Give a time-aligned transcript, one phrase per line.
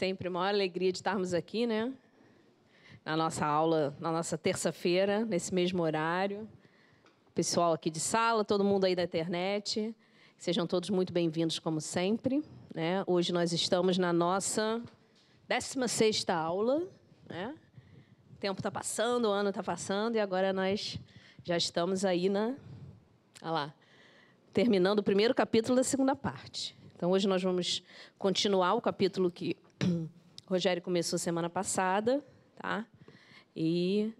[0.00, 1.92] sempre uma alegria de estarmos aqui, né?
[3.04, 6.48] Na nossa aula, na nossa terça-feira, nesse mesmo horário.
[7.34, 9.94] Pessoal aqui de sala, todo mundo aí da internet.
[10.38, 12.42] Sejam todos muito bem-vindos, como sempre.
[12.74, 13.04] Né?
[13.06, 14.82] Hoje nós estamos na nossa
[15.46, 16.82] 16 aula.
[17.28, 17.54] Né?
[18.32, 20.98] O tempo está passando, o ano está passando, e agora nós
[21.44, 22.54] já estamos aí na.
[23.42, 23.74] Olha lá.
[24.54, 26.74] Terminando o primeiro capítulo da segunda parte.
[26.96, 27.82] Então, hoje nós vamos
[28.18, 29.58] continuar o capítulo que
[29.90, 30.08] o
[30.48, 32.24] Rogério começou semana passada,
[32.56, 32.86] tá?
[33.54, 34.12] E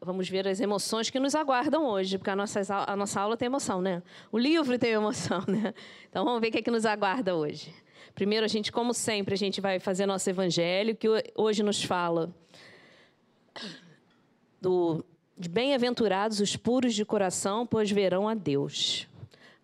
[0.00, 3.46] vamos ver as emoções que nos aguardam hoje, porque a nossa, a nossa aula tem
[3.46, 4.02] emoção, né?
[4.30, 5.74] O livro tem emoção, né?
[6.08, 7.74] Então, vamos ver o que, é que nos aguarda hoje.
[8.14, 12.34] Primeiro, a gente, como sempre, a gente vai fazer nosso evangelho, que hoje nos fala
[14.60, 15.04] do,
[15.36, 19.06] de bem-aventurados os puros de coração, pois verão a Deus.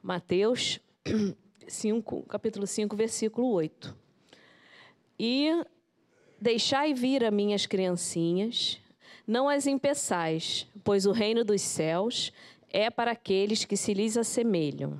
[0.03, 0.81] Mateus
[1.67, 4.04] 5, capítulo 5, versículo 8.
[5.19, 5.65] E
[6.41, 8.81] deixai vir a minhas criancinhas,
[9.27, 12.33] não as impeçais, pois o reino dos céus
[12.71, 14.99] é para aqueles que se lhes assemelham.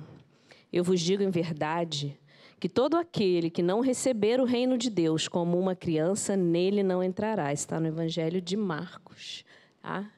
[0.71, 2.17] Eu vos digo em verdade
[2.59, 7.03] que todo aquele que não receber o reino de Deus como uma criança, nele não
[7.03, 7.53] entrará.
[7.53, 9.43] Está no Evangelho de Marcos.
[9.81, 10.09] Tá?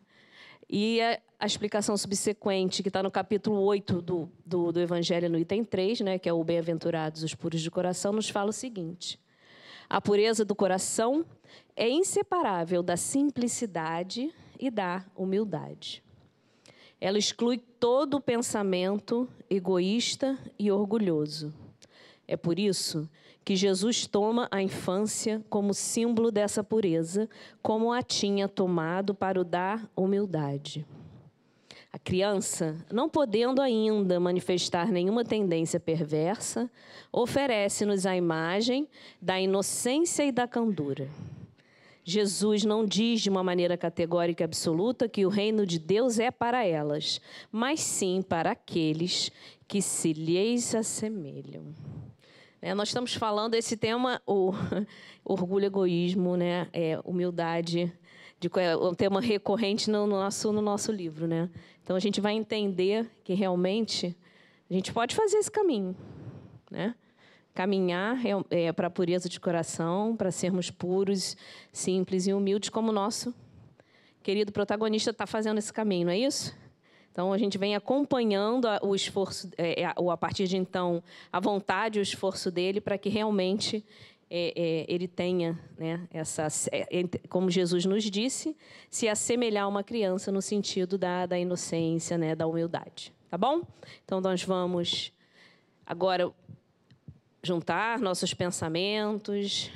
[0.69, 5.37] E a, a explicação subsequente, que está no capítulo 8 do, do, do, Evangelho, no
[5.37, 9.19] item 3, né, que é o Bem-aventurados os puros de coração, nos fala o seguinte:
[9.89, 11.25] A pureza do coração
[11.75, 16.03] é inseparável da simplicidade e da humildade.
[16.99, 21.53] Ela exclui todo o pensamento egoísta e orgulhoso.
[22.27, 23.09] É por isso
[23.45, 27.29] que Jesus toma a infância como símbolo dessa pureza,
[27.61, 30.85] como a tinha tomado para o dar humildade.
[31.97, 36.69] A criança, não podendo ainda manifestar nenhuma tendência perversa,
[37.11, 38.87] oferece-nos a imagem
[39.19, 41.09] da inocência e da candura.
[42.03, 46.29] Jesus não diz de uma maneira categórica e absoluta que o reino de Deus é
[46.29, 47.19] para elas,
[47.51, 49.31] mas sim para aqueles
[49.67, 51.73] que se lhes assemelham.
[52.61, 54.53] É, nós estamos falando esse tema, o
[55.25, 56.69] orgulho, egoísmo, né?
[56.71, 57.91] É, humildade,
[58.39, 61.27] de, é um tema recorrente no nosso, no nosso livro.
[61.27, 61.49] Né?
[61.83, 64.15] Então, a gente vai entender que realmente
[64.69, 65.95] a gente pode fazer esse caminho.
[66.69, 66.95] Né?
[67.53, 71.35] Caminhar é, é para a pureza de coração, para sermos puros,
[71.71, 73.33] simples e humildes, como o nosso
[74.27, 76.53] querido protagonista está fazendo esse caminho, não é isso?
[77.13, 81.97] Então, a gente vem acompanhando o esforço, é, é, a partir de então, a vontade
[81.97, 83.83] e o esforço dele para que realmente
[84.29, 86.87] é, é, ele tenha né, essa, é,
[87.29, 88.55] como Jesus nos disse,
[88.89, 93.13] se assemelhar a uma criança no sentido da, da inocência, né, da humildade.
[93.29, 93.61] Tá bom?
[94.05, 95.11] Então, nós vamos
[95.85, 96.31] agora
[97.43, 99.71] juntar nossos pensamentos,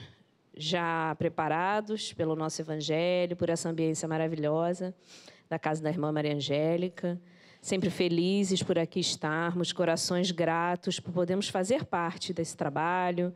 [0.56, 4.94] já preparados pelo nosso Evangelho, por essa ambiência maravilhosa
[5.50, 7.20] da casa da irmã Maria Angélica
[7.62, 13.34] sempre felizes por aqui estarmos, corações gratos por podermos fazer parte desse trabalho,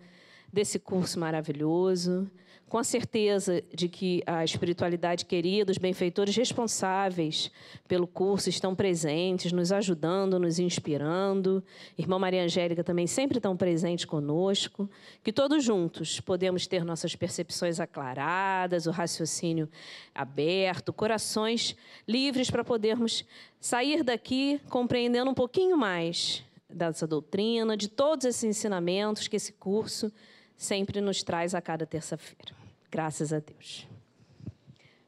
[0.56, 2.32] desse curso maravilhoso,
[2.70, 7.52] com a certeza de que a espiritualidade querida, os benfeitores responsáveis
[7.90, 11.62] pelo curso estão presentes, nos ajudando, nos inspirando.
[11.98, 14.90] Irmã Maria Angélica também sempre estão presentes conosco.
[15.22, 19.70] Que todos juntos podemos ter nossas percepções aclaradas, o raciocínio
[20.14, 21.76] aberto, corações
[22.08, 23.26] livres para podermos
[23.60, 30.12] sair daqui compreendendo um pouquinho mais dessa doutrina, de todos esses ensinamentos que esse curso
[30.56, 32.56] sempre nos traz a cada terça-feira.
[32.92, 33.88] Graças a Deus.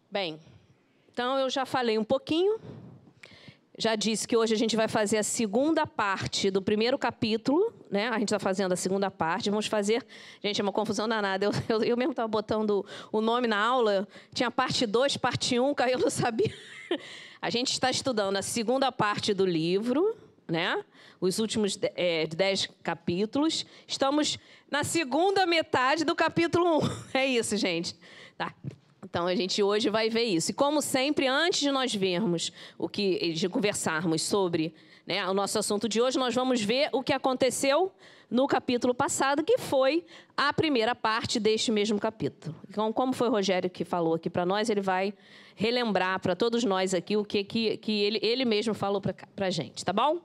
[0.09, 0.39] Bem,
[1.11, 2.59] então eu já falei um pouquinho.
[3.79, 8.07] Já disse que hoje a gente vai fazer a segunda parte do primeiro capítulo, né?
[8.09, 9.51] A gente está fazendo a segunda parte.
[9.51, 10.03] Vamos fazer.
[10.43, 11.45] Gente, é uma confusão danada.
[11.45, 15.63] Eu, eu, eu mesmo estava botando o nome na aula, tinha parte 2, parte 1,
[15.63, 16.51] um, eu não sabia.
[17.39, 20.17] A gente está estudando a segunda parte do livro,
[20.47, 20.83] né?
[21.19, 23.65] Os últimos é, dez capítulos.
[23.87, 24.39] Estamos
[24.69, 27.07] na segunda metade do capítulo 1.
[27.13, 27.95] É isso, gente.
[28.37, 28.53] Tá.
[29.03, 30.51] Então a gente hoje vai ver isso.
[30.51, 34.73] E como sempre, antes de nós vermos o que de conversarmos sobre
[35.05, 37.91] né, o nosso assunto de hoje, nós vamos ver o que aconteceu
[38.29, 42.55] no capítulo passado, que foi a primeira parte deste mesmo capítulo.
[42.69, 45.13] Então, como foi o Rogério que falou aqui para nós, ele vai
[45.55, 49.15] relembrar para todos nós aqui o que, que, que ele, ele mesmo falou para
[49.47, 50.21] a gente, tá bom?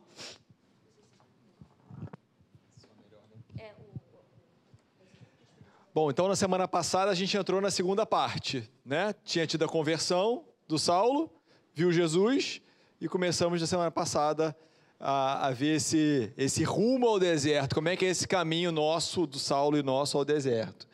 [5.95, 9.15] Bom, então na semana passada a gente entrou na segunda parte, né?
[9.25, 11.31] Tinha tido a conversão do Saulo,
[11.75, 12.63] viu Jesus
[12.99, 14.57] e começamos na semana passada
[15.03, 17.75] a, a, ver esse, esse rumo ao deserto.
[17.75, 20.87] Como é que é esse caminho nosso, do Saulo e nosso ao deserto?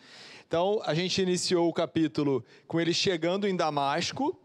[0.47, 4.41] Então, a gente iniciou o capítulo com ele chegando em Damasco,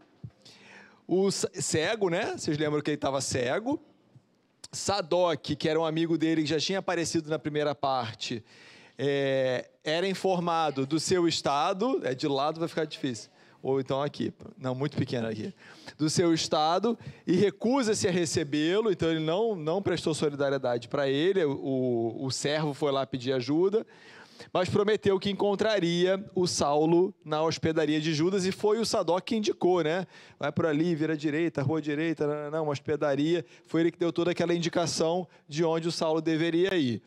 [1.08, 2.34] o cego, né?
[2.36, 3.80] Vocês lembram que ele estava cego.
[4.70, 8.44] Sadoc, que era um amigo dele que já tinha aparecido na primeira parte,
[8.98, 13.30] é, era informado do seu estado, é de lado vai ficar difícil,
[13.64, 15.54] ou então aqui, não, muito pequeno aqui,
[15.96, 21.42] do seu estado e recusa-se a recebê-lo, então ele não, não prestou solidariedade para ele,
[21.46, 23.86] o, o servo foi lá pedir ajuda,
[24.52, 29.36] mas prometeu que encontraria o Saulo na hospedaria de Judas e foi o Sadoc que
[29.36, 30.06] indicou, né?
[30.38, 33.46] Vai por ali, vira à direita, rua direita, não, não, uma hospedaria.
[33.66, 37.00] Foi ele que deu toda aquela indicação de onde o Saulo deveria ir.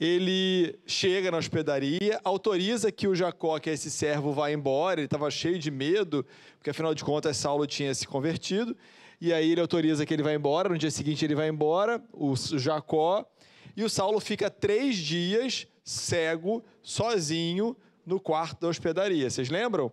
[0.00, 4.98] Ele chega na hospedaria, autoriza que o Jacó, que é esse servo, vá embora.
[4.98, 6.24] Ele estava cheio de medo,
[6.56, 8.74] porque afinal de contas Saulo tinha se convertido.
[9.20, 10.70] E aí ele autoriza que ele vá embora.
[10.70, 13.30] No dia seguinte ele vai embora, o Jacó.
[13.76, 17.76] E o Saulo fica três dias cego, sozinho,
[18.06, 19.28] no quarto da hospedaria.
[19.28, 19.92] Vocês lembram?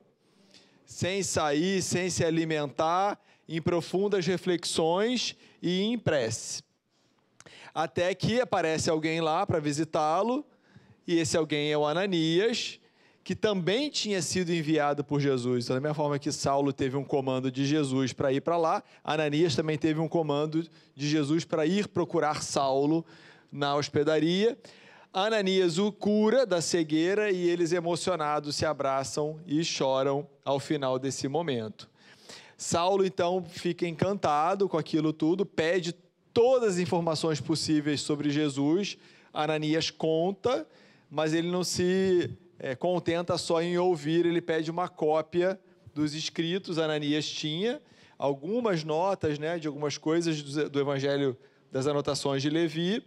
[0.86, 6.64] Sem sair, sem se alimentar, em profundas reflexões e em prece.
[7.78, 10.44] Até que aparece alguém lá para visitá-lo,
[11.06, 12.80] e esse alguém é o Ananias,
[13.24, 15.66] que também tinha sido enviado por Jesus.
[15.66, 18.84] Então, da mesma forma que Saulo teve um comando de Jesus para ir para lá,
[19.04, 23.06] Ananias também teve um comando de Jesus para ir procurar Saulo
[23.52, 24.58] na hospedaria.
[25.14, 31.28] Ananias o cura da cegueira e eles, emocionados, se abraçam e choram ao final desse
[31.28, 31.88] momento.
[32.58, 35.94] Saulo, então, fica encantado com aquilo tudo, pede
[36.38, 38.96] todas as informações possíveis sobre Jesus.
[39.34, 40.68] Ananias conta,
[41.10, 42.30] mas ele não se
[42.60, 45.60] é, contenta só em ouvir, ele pede uma cópia
[45.96, 46.78] dos escritos.
[46.78, 47.82] Ananias tinha
[48.20, 51.36] algumas notas né, de algumas coisas do, do Evangelho
[51.72, 53.04] das Anotações de Levi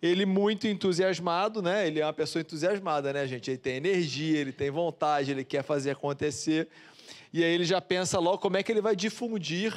[0.00, 1.86] ele muito entusiasmado, né?
[1.86, 3.50] Ele é uma pessoa entusiasmada, né, gente?
[3.50, 6.68] Ele tem energia, ele tem vontade, ele quer fazer acontecer.
[7.32, 9.74] E aí ele já pensa logo como é que ele vai difundir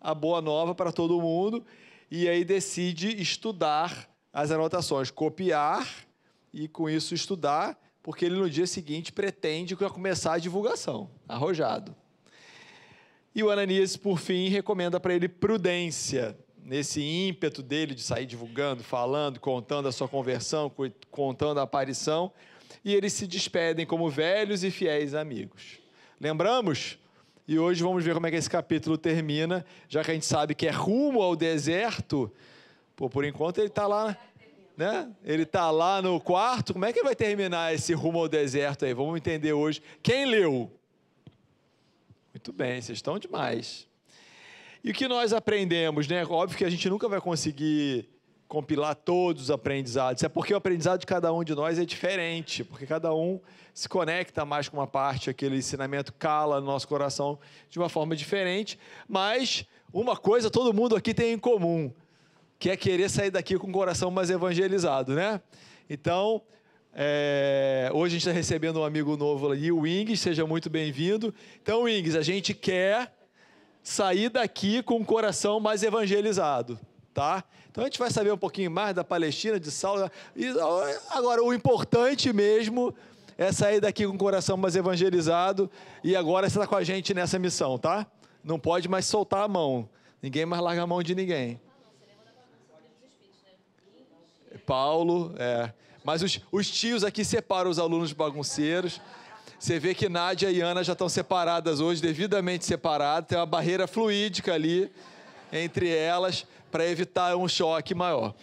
[0.00, 1.64] a boa nova para todo mundo.
[2.10, 5.86] E aí decide estudar as anotações, copiar
[6.52, 11.94] e com isso estudar, porque ele no dia seguinte pretende começar a divulgação, arrojado.
[13.34, 18.82] E o Ananias, por fim, recomenda para ele prudência nesse ímpeto dele de sair divulgando,
[18.82, 20.72] falando, contando a sua conversão,
[21.10, 22.32] contando a aparição,
[22.84, 25.78] e eles se despedem como velhos e fiéis amigos.
[26.20, 26.98] Lembramos?
[27.48, 30.54] E hoje vamos ver como é que esse capítulo termina, já que a gente sabe
[30.54, 32.30] que é rumo ao deserto.
[32.94, 34.14] Pô, por enquanto ele está lá,
[34.76, 35.10] né?
[35.24, 36.74] Ele está lá no quarto.
[36.74, 38.92] Como é que vai terminar esse rumo ao deserto aí?
[38.92, 39.80] Vamos entender hoje.
[40.02, 40.70] Quem leu?
[42.34, 43.88] Muito bem, vocês estão demais.
[44.84, 46.22] E o que nós aprendemos, né?
[46.26, 48.06] Óbvio que a gente nunca vai conseguir
[48.48, 50.22] compilar todos os aprendizados.
[50.22, 53.38] É porque o aprendizado de cada um de nós é diferente, porque cada um
[53.74, 58.16] se conecta mais com uma parte, aquele ensinamento cala no nosso coração de uma forma
[58.16, 61.92] diferente, mas uma coisa todo mundo aqui tem em comum,
[62.58, 65.40] que é querer sair daqui com o coração mais evangelizado, né?
[65.88, 66.42] Então,
[66.92, 71.32] é, hoje a gente está recebendo um amigo novo ali, o Wings, seja muito bem-vindo.
[71.62, 73.14] Então, Wings, a gente quer
[73.82, 76.80] sair daqui com o coração mais evangelizado,
[77.14, 77.44] tá?
[77.70, 80.10] Então a gente vai saber um pouquinho mais da Palestina, de Saulo.
[81.10, 82.94] Agora, o importante mesmo
[83.36, 85.70] é sair daqui com o coração mais evangelizado.
[86.02, 88.06] E agora você está com a gente nessa missão, tá?
[88.42, 89.88] Não pode mais soltar a mão.
[90.20, 91.60] Ninguém mais larga a mão de ninguém.
[94.66, 95.72] Paulo, é.
[96.02, 99.00] Mas os, os tios aqui separam os alunos bagunceiros.
[99.58, 103.86] Você vê que Nádia e Ana já estão separadas hoje, devidamente separadas, tem uma barreira
[103.86, 104.90] fluídica ali
[105.52, 108.34] entre elas para evitar um choque maior.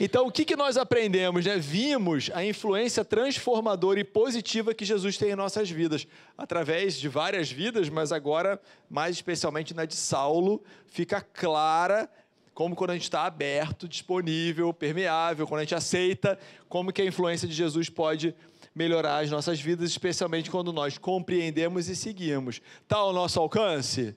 [0.00, 1.44] Então, o que, que nós aprendemos?
[1.44, 1.56] Né?
[1.58, 7.50] Vimos a influência transformadora e positiva que Jesus tem em nossas vidas, através de várias
[7.50, 12.08] vidas, mas agora, mais especialmente na de Saulo, fica clara
[12.54, 16.38] como quando a gente está aberto, disponível, permeável, quando a gente aceita,
[16.68, 18.32] como que a influência de Jesus pode
[18.72, 22.60] melhorar as nossas vidas, especialmente quando nós compreendemos e seguimos.
[22.82, 24.16] Está ao nosso alcance?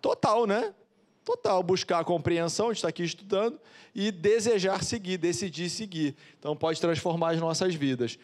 [0.00, 0.74] Total, né?
[1.30, 1.62] Total.
[1.62, 3.56] Buscar a compreensão, a gente está aqui estudando,
[3.94, 6.16] e desejar seguir, decidir seguir.
[6.36, 8.18] Então, pode transformar as nossas vidas.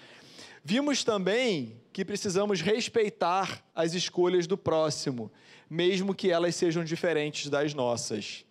[0.64, 5.30] Vimos também que precisamos respeitar as escolhas do próximo,
[5.70, 8.44] mesmo que elas sejam diferentes das nossas.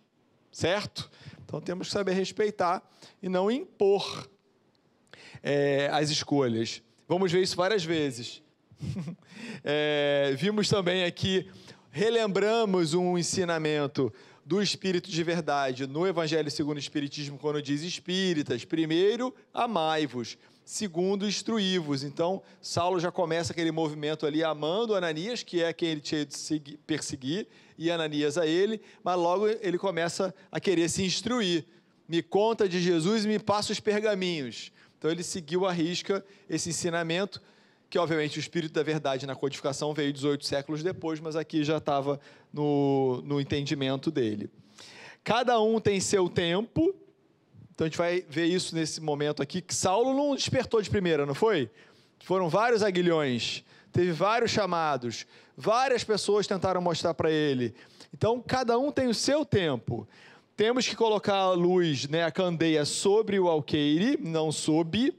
[0.50, 1.10] Certo?
[1.44, 2.82] Então temos que saber respeitar
[3.22, 4.26] e não impor
[5.42, 6.82] é, as escolhas.
[7.06, 8.42] Vamos ver isso várias vezes.
[9.62, 11.50] é, vimos também aqui,
[11.90, 14.10] relembramos um ensinamento
[14.46, 21.26] do Espírito de verdade no Evangelho segundo o Espiritismo, quando diz espíritas, primeiro amai-vos, segundo
[21.26, 22.04] instruí-vos.
[22.04, 26.78] Então, Saulo já começa aquele movimento ali amando Ananias, que é quem ele tinha de
[26.86, 31.66] perseguir, e Ananias a ele, mas logo ele começa a querer se instruir.
[32.08, 34.70] Me conta de Jesus e me passa os pergaminhos.
[34.96, 37.42] Então ele seguiu à risca esse ensinamento,
[37.88, 41.76] que obviamente o Espírito da Verdade na codificação veio 18 séculos depois, mas aqui já
[41.76, 42.20] estava
[42.52, 44.50] no, no entendimento dele.
[45.22, 46.94] Cada um tem seu tempo,
[47.74, 51.26] então a gente vai ver isso nesse momento aqui, que Saulo não despertou de primeira,
[51.26, 51.70] não foi?
[52.20, 55.26] Foram vários aguilhões, teve vários chamados,
[55.56, 57.74] várias pessoas tentaram mostrar para ele.
[58.12, 60.08] Então cada um tem o seu tempo.
[60.56, 65.12] Temos que colocar a luz, né, a candeia sobre o alqueire, não sob,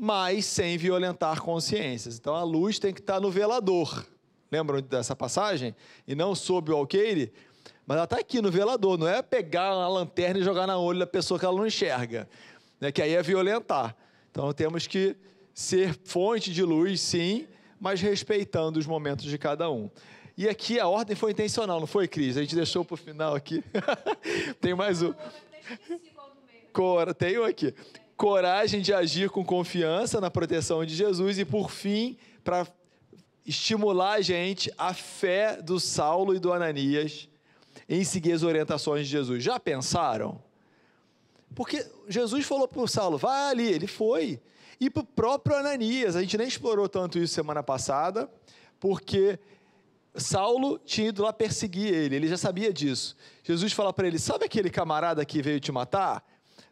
[0.00, 2.16] mas sem violentar consciências.
[2.18, 4.06] Então a luz tem que estar no velador.
[4.50, 5.74] Lembram dessa passagem?
[6.06, 7.32] E não sob o alqueire,
[7.84, 11.00] mas ela está aqui no velador, não é pegar a lanterna e jogar na olho
[11.00, 12.28] da pessoa que ela não enxerga,
[12.80, 12.92] né?
[12.92, 13.96] que aí é violentar.
[14.30, 15.16] Então temos que
[15.52, 17.48] ser fonte de luz, sim,
[17.80, 19.90] mas respeitando os momentos de cada um.
[20.36, 22.36] E aqui a ordem foi intencional, não foi, Cris?
[22.36, 23.64] A gente deixou para o final aqui.
[24.60, 25.12] Tem mais um.
[26.72, 27.74] Cora, tem um aqui.
[28.18, 32.66] Coragem de agir com confiança na proteção de Jesus e, por fim, para
[33.46, 37.28] estimular a gente a fé do Saulo e do Ananias
[37.88, 39.42] em seguir as orientações de Jesus.
[39.42, 40.42] Já pensaram?
[41.54, 44.42] Porque Jesus falou para o Saulo, vai ali, ele foi.
[44.80, 48.28] E para o próprio Ananias, a gente nem explorou tanto isso semana passada,
[48.80, 49.38] porque
[50.16, 53.16] Saulo tinha ido lá perseguir ele, ele já sabia disso.
[53.44, 56.24] Jesus fala para ele: Sabe aquele camarada que veio te matar?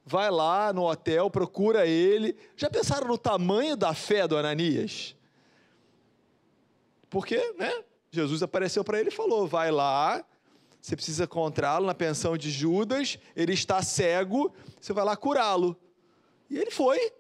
[0.08, 2.36] Vai lá no hotel, procura ele.
[2.56, 5.16] Já pensaram no tamanho da fé do Ananias?
[7.10, 7.82] Porque, né?
[8.12, 10.24] Jesus apareceu para ele e falou: Vai lá,
[10.80, 15.76] você precisa encontrá-lo na pensão de Judas, ele está cego, você vai lá curá-lo.
[16.48, 17.12] E ele foi.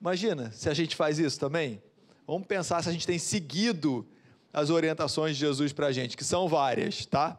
[0.00, 1.82] Imagina se a gente faz isso também.
[2.26, 4.08] Vamos pensar se a gente tem seguido
[4.50, 7.38] as orientações de Jesus para a gente, que são várias, tá?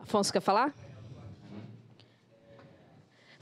[0.00, 0.74] Afonso, quer falar?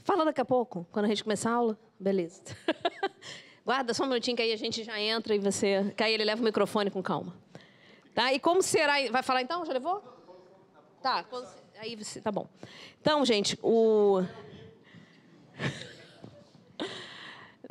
[0.09, 1.79] Fala daqui a pouco, quando a gente começar a aula.
[1.99, 2.41] Beleza.
[3.63, 5.93] Guarda só um minutinho que aí a gente já entra e você.
[5.95, 7.37] Que aí ele leva o microfone com calma.
[8.15, 8.33] Tá?
[8.33, 8.95] E como será.
[9.11, 9.63] Vai falar então?
[9.63, 10.01] Já levou?
[10.99, 11.23] Tá.
[11.77, 12.19] Aí você.
[12.19, 12.49] Tá bom.
[12.99, 14.23] Então, gente, o.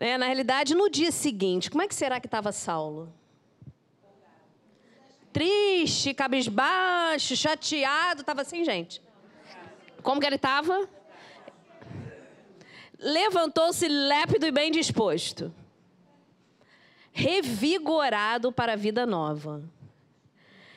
[0.01, 3.13] É, na realidade, no dia seguinte, como é que será que estava Saulo?
[5.33, 9.03] triste, cabisbaixo, chateado, estava assim, gente.
[10.05, 10.89] Como que ele estava?
[12.99, 15.55] Levantou-se lépido e bem disposto,
[17.13, 19.63] revigorado para a vida nova.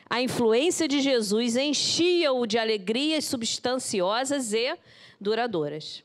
[0.07, 4.77] A influência de Jesus enchia-o de alegrias substanciosas e
[5.19, 6.03] duradouras.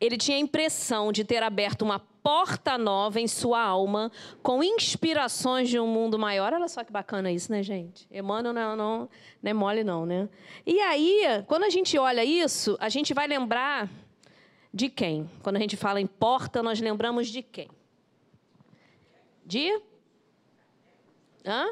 [0.00, 5.68] Ele tinha a impressão de ter aberto uma porta nova em sua alma, com inspirações
[5.68, 6.52] de um mundo maior.
[6.52, 8.06] Olha só que bacana isso, né, gente?
[8.12, 9.08] Emmanuel não, não,
[9.42, 10.28] não é mole, não, né?
[10.64, 13.88] E aí, quando a gente olha isso, a gente vai lembrar
[14.72, 15.30] de quem?
[15.42, 17.68] Quando a gente fala em porta, nós lembramos de quem?
[19.44, 19.80] De?
[21.44, 21.68] Hã?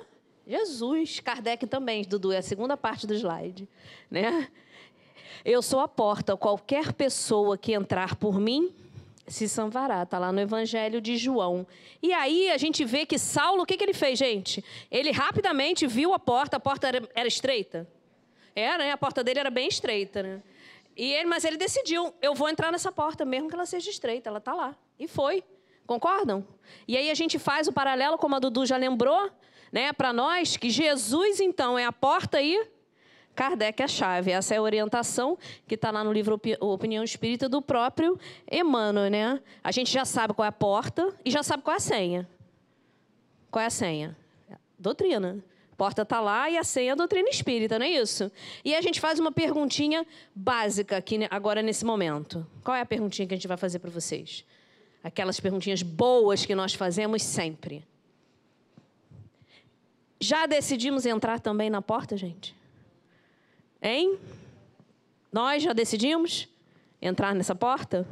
[0.47, 1.21] Jesus.
[1.21, 3.69] Kardec também, Dudu, é a segunda parte do slide.
[4.11, 4.49] Né?
[5.45, 6.37] Eu sou a porta.
[6.37, 8.73] Qualquer pessoa que entrar por mim
[9.27, 10.03] se salvará.
[10.03, 11.67] Está lá no Evangelho de João.
[12.03, 14.65] E aí a gente vê que Saulo, o que, que ele fez, gente?
[14.91, 17.87] Ele rapidamente viu a porta, a porta era, era estreita.
[18.55, 18.93] Era, né?
[18.93, 20.43] A porta dele era bem estreita, né?
[20.97, 24.31] E ele, mas ele decidiu, eu vou entrar nessa porta, mesmo que ela seja estreita,
[24.31, 24.75] ela está lá.
[24.99, 25.45] E foi.
[25.87, 26.47] Concordam?
[26.89, 29.31] E aí a gente faz o paralelo, como a Dudu já lembrou,
[29.71, 32.67] né, para nós, que Jesus, então, é a porta e
[33.37, 34.31] Kardec é a chave.
[34.31, 35.39] Essa é a orientação
[35.69, 38.19] que está lá no livro Opinião Espírita do próprio
[38.51, 39.11] Emmanuel.
[39.11, 39.43] Né?
[39.63, 42.29] A gente já sabe qual é a porta e já sabe qual é a senha.
[43.51, 44.17] Qual é a senha?
[44.79, 45.45] Doutrina.
[45.77, 48.33] Porta está lá e a senha é a doutrina espírita, não é isso?
[48.65, 52.47] E a gente faz uma perguntinha básica aqui agora nesse momento.
[52.65, 54.45] Qual é a perguntinha que a gente vai fazer para vocês?
[55.05, 57.85] Aquelas perguntinhas boas que nós fazemos sempre.
[60.19, 62.57] Já decidimos entrar também na porta, gente?
[63.83, 64.19] Hein?
[65.31, 66.49] Nós já decidimos
[67.03, 68.09] entrar nessa porta?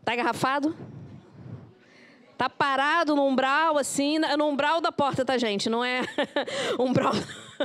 [0.00, 0.76] Está engarrafado?
[2.38, 5.68] Está parado no umbral, assim, no umbral da porta, tá, gente?
[5.68, 6.02] Não é
[6.78, 7.12] umbral.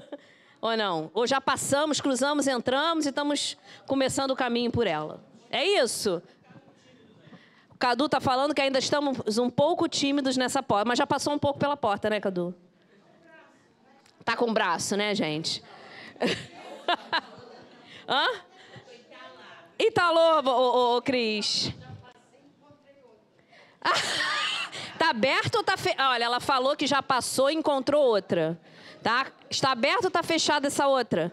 [0.59, 1.11] Ou não?
[1.13, 5.23] Ou já passamos, cruzamos, entramos e estamos começando o caminho por ela.
[5.51, 6.23] É isso?
[7.69, 11.33] O Cadu está falando que ainda estamos um pouco tímidos nessa porta, mas já passou
[11.33, 12.55] um pouco pela porta, né, Cadu?
[14.25, 15.63] Tá com o braço, né, gente?
[18.09, 18.25] Hã?
[19.77, 21.71] Italô, ô, ô, ô Cris.
[25.03, 25.93] Tá aberto ou tá fe...
[25.99, 28.57] Olha, ela falou que já passou e encontrou outra.
[29.01, 29.27] Tá?
[29.49, 31.29] Está aberto ou tá fechada essa outra?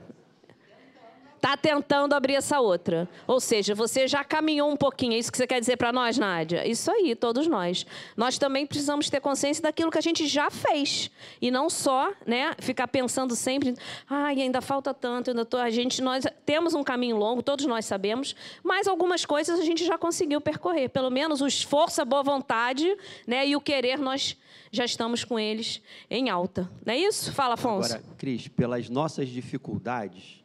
[1.40, 3.08] Está tentando abrir essa outra.
[3.26, 5.14] Ou seja, você já caminhou um pouquinho.
[5.14, 6.68] É isso que você quer dizer para nós, Nádia?
[6.68, 7.86] Isso aí, todos nós.
[8.14, 11.10] Nós também precisamos ter consciência daquilo que a gente já fez.
[11.40, 13.74] E não só né, ficar pensando sempre,
[14.08, 15.56] ai, ainda falta tanto, ainda tô...
[15.56, 19.84] a gente, nós temos um caminho longo, todos nós sabemos, mas algumas coisas a gente
[19.84, 20.90] já conseguiu percorrer.
[20.90, 22.94] Pelo menos o esforço, a boa vontade
[23.26, 24.36] né, e o querer, nós
[24.70, 25.80] já estamos com eles
[26.10, 26.70] em alta.
[26.84, 27.32] Não é isso?
[27.32, 27.94] Fala, Afonso.
[27.94, 30.39] Agora, Cris, pelas nossas dificuldades,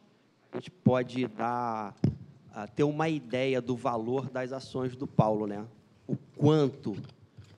[0.56, 1.94] a gente pode dar,
[2.74, 5.66] ter uma ideia do valor das ações do Paulo, né?
[6.08, 6.96] O quanto,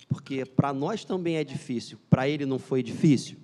[0.08, 3.38] porque para nós também é difícil, para ele não foi difícil.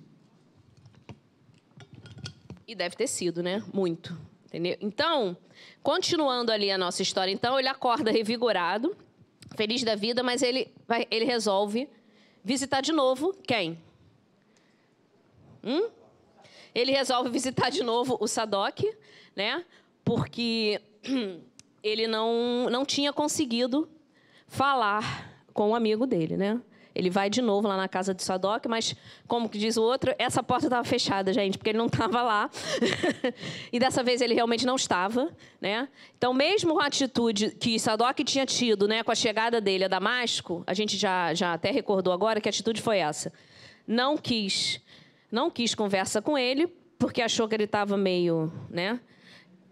[2.67, 3.63] E deve ter sido, né?
[3.73, 4.17] Muito.
[4.47, 4.75] Entendeu?
[4.81, 5.37] Então,
[5.81, 8.93] continuando ali a nossa história, então ele acorda revigorado,
[9.55, 11.87] feliz da vida, mas ele, vai, ele resolve
[12.43, 13.79] visitar de novo quem?
[15.63, 15.89] Hum?
[16.73, 18.83] Ele resolve visitar de novo o Sadoc,
[19.35, 19.63] né?
[20.03, 20.81] Porque
[21.83, 23.89] ele não, não tinha conseguido
[24.47, 26.59] falar com o amigo dele, né?
[26.95, 28.95] Ele vai de novo lá na casa de Sadoc, mas,
[29.27, 32.49] como diz o outro, essa porta estava fechada, gente, porque ele não estava lá.
[33.71, 35.29] e dessa vez ele realmente não estava.
[35.59, 35.89] Né?
[36.17, 40.63] Então, mesmo a atitude que Sadoc tinha tido né, com a chegada dele a Damasco,
[40.65, 43.33] a gente já, já até recordou agora que a atitude foi essa.
[43.85, 44.81] Não quis,
[45.29, 46.65] não quis conversa com ele,
[46.97, 48.51] porque achou que ele estava meio.
[48.69, 49.01] Né,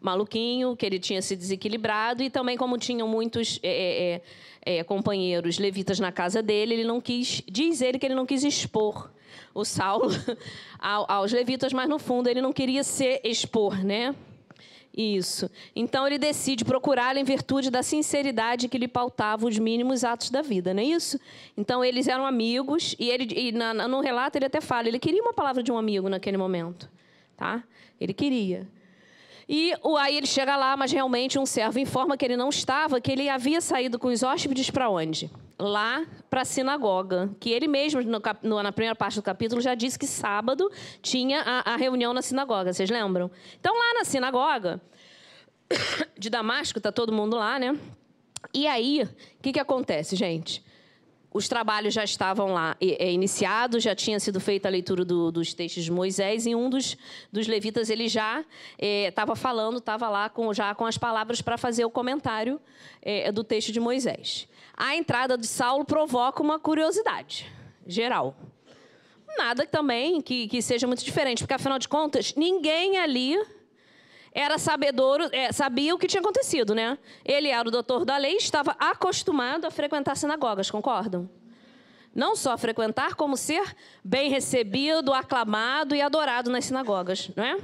[0.03, 4.21] maluquinho, que ele tinha se desequilibrado, e também, como tinham muitos é,
[4.65, 8.25] é, é, companheiros levitas na casa dele, ele não quis, diz ele que ele não
[8.25, 9.09] quis expor
[9.55, 10.09] o Saulo
[10.77, 14.13] aos levitas, mas no fundo ele não queria se expor, né?
[14.95, 15.49] Isso.
[15.75, 20.41] Então ele decide procurá-lo em virtude da sinceridade que lhe pautava os mínimos atos da
[20.41, 21.19] vida, não é isso?
[21.57, 25.21] Então eles eram amigos e ele e na, no relato ele até fala, ele queria
[25.21, 26.89] uma palavra de um amigo naquele momento,
[27.37, 27.63] tá?
[27.99, 28.67] Ele queria.
[29.47, 33.11] E aí ele chega lá, mas realmente um servo informa que ele não estava, que
[33.11, 35.29] ele havia saído com os hóspedes para onde?
[35.59, 37.29] Lá para a sinagoga.
[37.39, 41.73] Que ele mesmo, no, na primeira parte do capítulo, já disse que sábado tinha a,
[41.73, 42.73] a reunião na sinagoga.
[42.73, 43.29] Vocês lembram?
[43.59, 44.81] Então, lá na sinagoga
[46.17, 47.77] de Damasco, está todo mundo lá, né?
[48.53, 50.63] E aí, o que, que acontece, gente?
[51.33, 55.53] Os trabalhos já estavam lá é, iniciados, já tinha sido feita a leitura do, dos
[55.53, 56.95] textos de Moisés, e um dos,
[57.31, 58.45] dos levitas ele já
[58.77, 62.61] estava é, falando, estava lá com, já com as palavras para fazer o comentário
[63.01, 64.47] é, do texto de Moisés.
[64.77, 67.51] A entrada de Saulo provoca uma curiosidade
[67.85, 68.35] geral.
[69.37, 73.39] Nada também que, que seja muito diferente, porque afinal de contas, ninguém ali
[74.33, 76.97] era sabedor, é, sabia o que tinha acontecido, né?
[77.23, 81.29] Ele era o doutor da lei, estava acostumado a frequentar sinagogas, concordam?
[82.15, 87.57] Não só frequentar, como ser bem recebido, aclamado e adorado nas sinagogas, não é?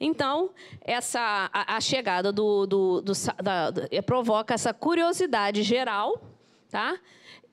[0.00, 6.20] Então, essa, a, a chegada do, do, do, da, da, provoca essa curiosidade geral,
[6.70, 6.98] tá?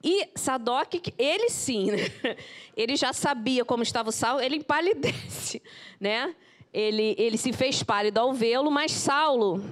[0.04, 1.98] E Sadoc, ele sim, né?
[2.76, 5.62] ele já sabia como estava o sal, ele empalidece,
[6.00, 6.34] né?
[6.78, 9.64] Ele, ele se fez pálido ao vê-lo, mas Saulo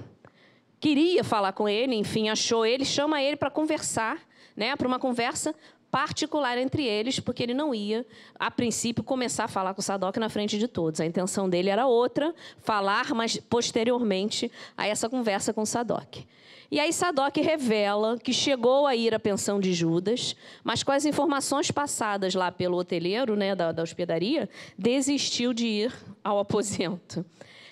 [0.80, 4.18] queria falar com ele, enfim, achou ele, chama ele para conversar,
[4.56, 5.54] né, para uma conversa
[5.88, 10.28] particular entre eles, porque ele não ia, a princípio, começar a falar com Sadoc na
[10.28, 11.00] frente de todos.
[11.00, 16.26] A intenção dele era outra, falar, mas posteriormente a essa conversa com Sadoc.
[16.70, 21.04] E aí Sadoc revela que chegou a ir à pensão de Judas, mas com as
[21.04, 27.24] informações passadas lá pelo hoteleiro né, da, da hospedaria, desistiu de ir ao aposento.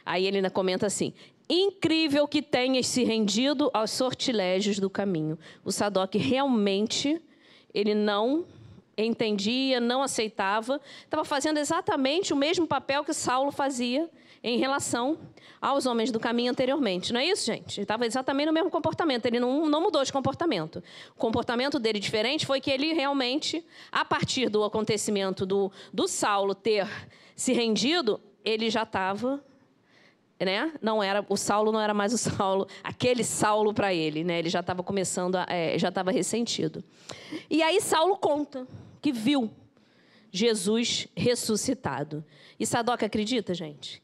[0.06, 1.12] Aí ele ainda comenta assim:
[1.48, 5.38] incrível que tenhas se rendido aos sortilégios do caminho.
[5.64, 7.20] O Sadoc realmente
[7.72, 8.44] ele não
[8.96, 14.08] entendia, não aceitava, estava fazendo exatamente o mesmo papel que Saulo fazia
[14.44, 15.18] em relação
[15.58, 17.14] aos homens do caminho anteriormente.
[17.14, 17.78] Não é isso, gente?
[17.78, 20.84] Ele estava exatamente no mesmo comportamento, ele não, não mudou de comportamento.
[21.16, 26.54] O comportamento dele diferente foi que ele realmente, a partir do acontecimento do, do Saulo
[26.54, 26.86] ter
[27.34, 29.42] se rendido, ele já estava
[30.38, 30.72] né?
[30.82, 34.40] Não era o Saulo não era mais o Saulo, aquele Saulo para ele, né?
[34.40, 36.84] Ele já estava começando, a, é, já estava ressentido.
[37.48, 38.66] E aí Saulo conta
[39.00, 39.50] que viu
[40.30, 42.22] Jesus ressuscitado.
[42.60, 44.03] E Sadoc acredita, gente?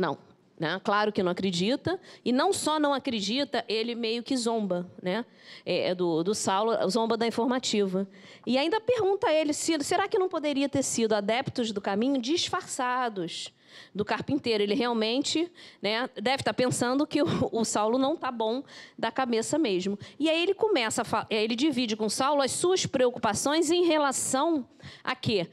[0.00, 0.16] Não.
[0.58, 0.78] Né?
[0.84, 5.24] Claro que não acredita, e não só não acredita, ele meio que zomba né?
[5.64, 8.06] É, é do, do Saulo, zomba da informativa.
[8.46, 12.20] E ainda pergunta a ele: se, será que não poderia ter sido adeptos do caminho
[12.20, 13.50] disfarçados
[13.94, 14.62] do carpinteiro?
[14.62, 18.62] Ele realmente né, deve estar pensando que o, o Saulo não está bom
[18.98, 19.98] da cabeça mesmo.
[20.18, 24.68] E aí ele começa, a, ele divide com Saulo as suas preocupações em relação
[25.02, 25.48] a quê?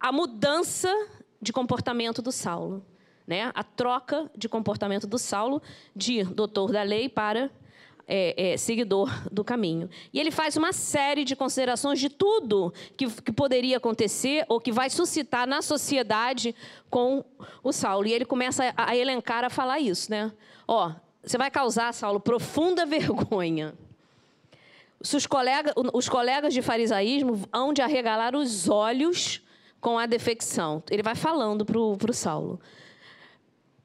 [0.00, 0.90] A mudança
[1.42, 2.82] de comportamento do Saulo
[3.26, 5.62] né, a troca de comportamento do Saulo
[5.94, 7.50] de doutor da lei para
[8.06, 9.88] é, é, seguidor do caminho.
[10.12, 14.72] E ele faz uma série de considerações de tudo que, que poderia acontecer ou que
[14.72, 16.54] vai suscitar na sociedade
[16.90, 17.24] com
[17.62, 18.06] o Saulo.
[18.06, 20.10] E ele começa a, a elencar, a falar isso.
[20.10, 20.30] Né?
[20.68, 23.74] Ó, você vai causar, Saulo, profunda vergonha.
[25.00, 29.42] Os colegas, os colegas de farisaísmo hão de arregalar os olhos
[29.80, 30.82] com a defecção.
[30.90, 32.58] Ele vai falando para o Saulo.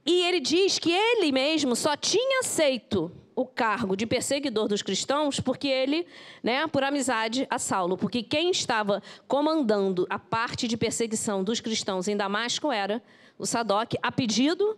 [0.06, 5.40] E ele diz que ele mesmo só tinha aceito o cargo de perseguidor dos cristãos
[5.40, 6.06] porque ele,
[6.44, 12.10] né, por amizade a Saulo, porque quem estava comandando a parte de perseguição dos cristãos
[12.10, 13.02] em Damasco era
[13.38, 14.78] o Sadoc, a pedido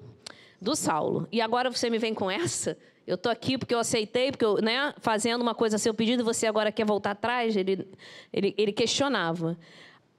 [0.62, 1.28] do Saulo.
[1.32, 2.78] E agora você me vem com essa?
[3.08, 6.24] Eu estou aqui porque eu aceitei, porque eu, né, fazendo uma coisa a seu pedido,
[6.24, 7.58] você agora quer voltar atrás?
[7.58, 7.88] Ele,
[8.32, 9.58] ele, ele questionava.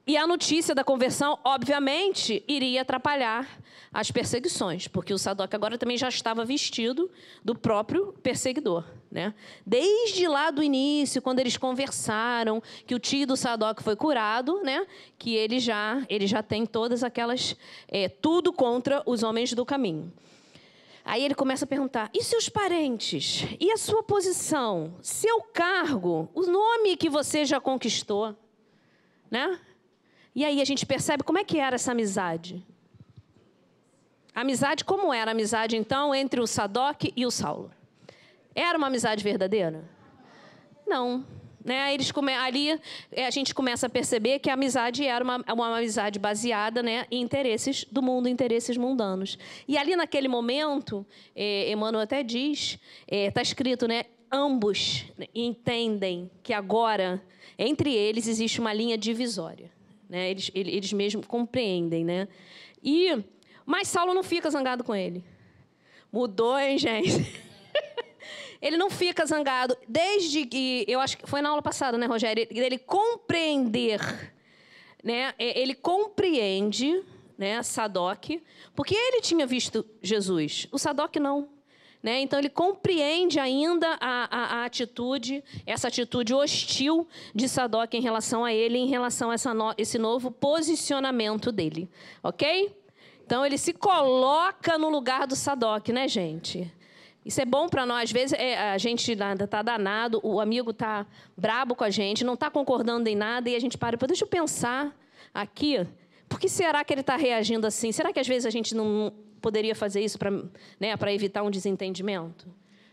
[0.05, 3.49] E a notícia da conversão, obviamente, iria atrapalhar
[3.93, 7.09] as perseguições, porque o Sadoc agora também já estava vestido
[7.45, 8.85] do próprio perseguidor.
[9.11, 9.33] Né?
[9.65, 14.87] Desde lá do início, quando eles conversaram, que o tio do Sadoc foi curado, né?
[15.19, 17.55] que ele já, ele já tem todas aquelas.
[17.87, 20.12] É, tudo contra os homens do caminho.
[21.05, 23.45] Aí ele começa a perguntar: e seus parentes?
[23.61, 24.95] E a sua posição?
[25.01, 26.29] Seu cargo?
[26.35, 28.35] O nome que você já conquistou?
[29.31, 29.59] Né?
[30.35, 32.64] E aí a gente percebe como é que era essa amizade.
[34.35, 37.71] A amizade, como era a amizade, então, entre o Sadoc e o Saulo?
[38.55, 39.85] Era uma amizade verdadeira?
[40.87, 41.25] Não.
[41.62, 41.92] Né?
[41.92, 42.33] Eles come...
[42.33, 46.83] Ali é, a gente começa a perceber que a amizade era uma, uma amizade baseada
[46.83, 49.38] né, em interesses do mundo, interesses mundanos.
[49.68, 56.53] E ali naquele momento, eh, Emmanuel até diz, está eh, escrito, né, ambos entendem que
[56.53, 57.23] agora,
[57.59, 59.71] entre eles, existe uma linha divisória.
[60.12, 60.31] Né?
[60.31, 62.05] Eles, eles mesmos compreendem.
[62.05, 62.29] Né?
[62.85, 63.25] E,
[63.64, 65.25] mas Saulo não fica zangado com ele.
[66.12, 67.42] Mudou, hein, gente?
[68.61, 69.75] ele não fica zangado.
[69.88, 70.85] Desde que.
[70.87, 72.46] Eu acho que foi na aula passada, né, Rogério?
[72.51, 74.01] Ele compreender.
[75.03, 75.33] Né?
[75.38, 77.03] Ele compreende
[77.38, 78.38] né, Sadoc,
[78.77, 80.68] porque ele tinha visto Jesus.
[80.70, 81.48] O Sadoc não.
[82.03, 82.21] Né?
[82.21, 88.45] Então, ele compreende ainda a, a, a, atitude, essa atitude hostil de Sadoc em relação
[88.45, 91.88] a ele, em relação a no, esse novo posicionamento dele.
[92.21, 92.75] Ok?
[93.25, 96.73] Então, ele se coloca no lugar do Sadoc, né, gente?
[97.25, 98.05] Isso é bom para nós.
[98.05, 102.35] Às vezes é, a gente está danado, o amigo está brabo com a gente, não
[102.35, 103.97] está concordando em nada, e a gente para.
[103.97, 104.93] Deixa eu pensar
[105.33, 105.87] aqui.
[106.29, 107.93] Por que será que ele está reagindo assim?
[107.93, 109.12] Será que às vezes a gente não
[109.43, 112.49] poderia fazer isso para né, evitar um desentendimento?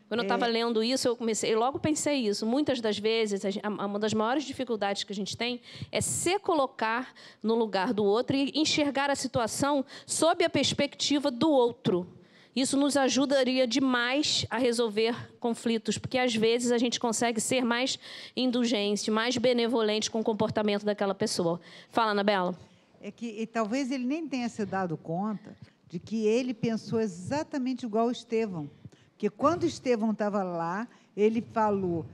[0.10, 0.50] Quando eu estava é.
[0.50, 2.44] lendo isso, eu comecei, eu logo pensei isso.
[2.44, 7.54] Muitas das vezes, uma das maiores dificuldades que a gente tem é se colocar no
[7.54, 12.08] lugar do outro e enxergar a situação sob a perspectiva do outro.
[12.56, 18.00] Isso nos ajudaria demais a resolver conflitos, porque às vezes a gente consegue ser mais
[18.36, 21.62] indulgente, mais benevolente com o comportamento daquela pessoa.
[21.92, 22.58] Fala, Anabela.
[23.00, 25.56] É que e talvez ele nem tenha se dado conta
[25.90, 28.70] de que ele pensou exatamente igual o Estevão.
[29.10, 32.06] Porque quando Estevão estava lá, ele falou: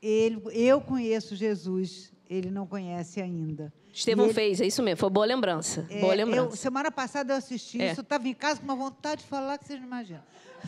[0.00, 3.72] ele, Eu conheço Jesus, ele não conhece ainda.
[3.92, 5.84] Estevão ele, fez, é isso mesmo, foi boa lembrança.
[5.90, 6.52] É, boa lembrança.
[6.52, 7.90] Eu, semana passada eu assisti é.
[7.90, 10.22] isso, eu estava em casa com uma vontade de falar que vocês não imaginam.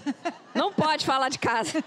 [0.55, 1.85] Não pode falar de casa.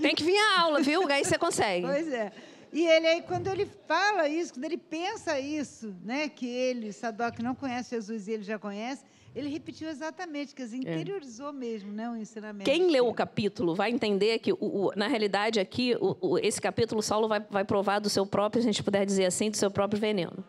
[0.00, 1.06] Tem que vir à aula, viu?
[1.10, 1.86] Aí você consegue.
[1.86, 2.32] Pois é.
[2.72, 7.38] E ele aí, quando ele fala isso, quando ele pensa isso, né, que ele, Sadoc,
[7.40, 9.04] não conhece Jesus e ele já conhece,
[9.36, 10.94] ele repetiu exatamente, quer dizer, é.
[10.94, 11.52] interiorizou é.
[11.52, 12.64] mesmo né, o ensinamento.
[12.64, 17.02] Quem leu o capítulo vai entender que, o, o, na realidade, aqui, o, esse capítulo,
[17.02, 19.70] Saulo vai, vai provar do seu próprio, se a gente puder dizer assim, do seu
[19.70, 20.42] próprio veneno.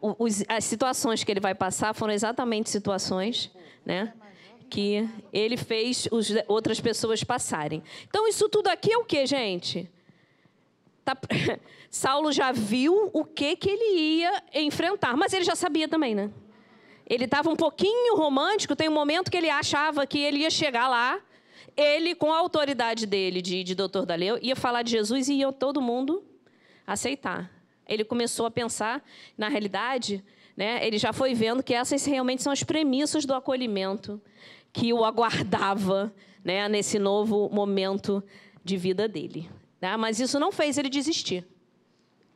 [0.00, 3.50] Os, as situações que ele vai passar foram exatamente situações
[3.84, 4.14] né,
[4.70, 7.82] que ele fez os, outras pessoas passarem.
[8.08, 9.90] Então, isso tudo aqui é o que, gente?
[11.04, 11.14] Tá,
[11.90, 16.30] Saulo já viu o que, que ele ia enfrentar, mas ele já sabia também, né?
[17.10, 20.86] Ele estava um pouquinho romântico, tem um momento que ele achava que ele ia chegar
[20.86, 21.20] lá,
[21.76, 25.50] ele, com a autoridade dele de, de doutor Daleu, ia falar de Jesus e ia
[25.50, 26.22] todo mundo
[26.86, 27.50] aceitar.
[27.88, 29.04] Ele começou a pensar,
[29.36, 30.24] na realidade,
[30.56, 34.22] né, ele já foi vendo que essas realmente são as premissas do acolhimento
[34.72, 38.22] que o aguardava né, nesse novo momento
[38.62, 39.50] de vida dele.
[39.80, 39.96] Né?
[39.96, 41.44] Mas isso não fez ele desistir.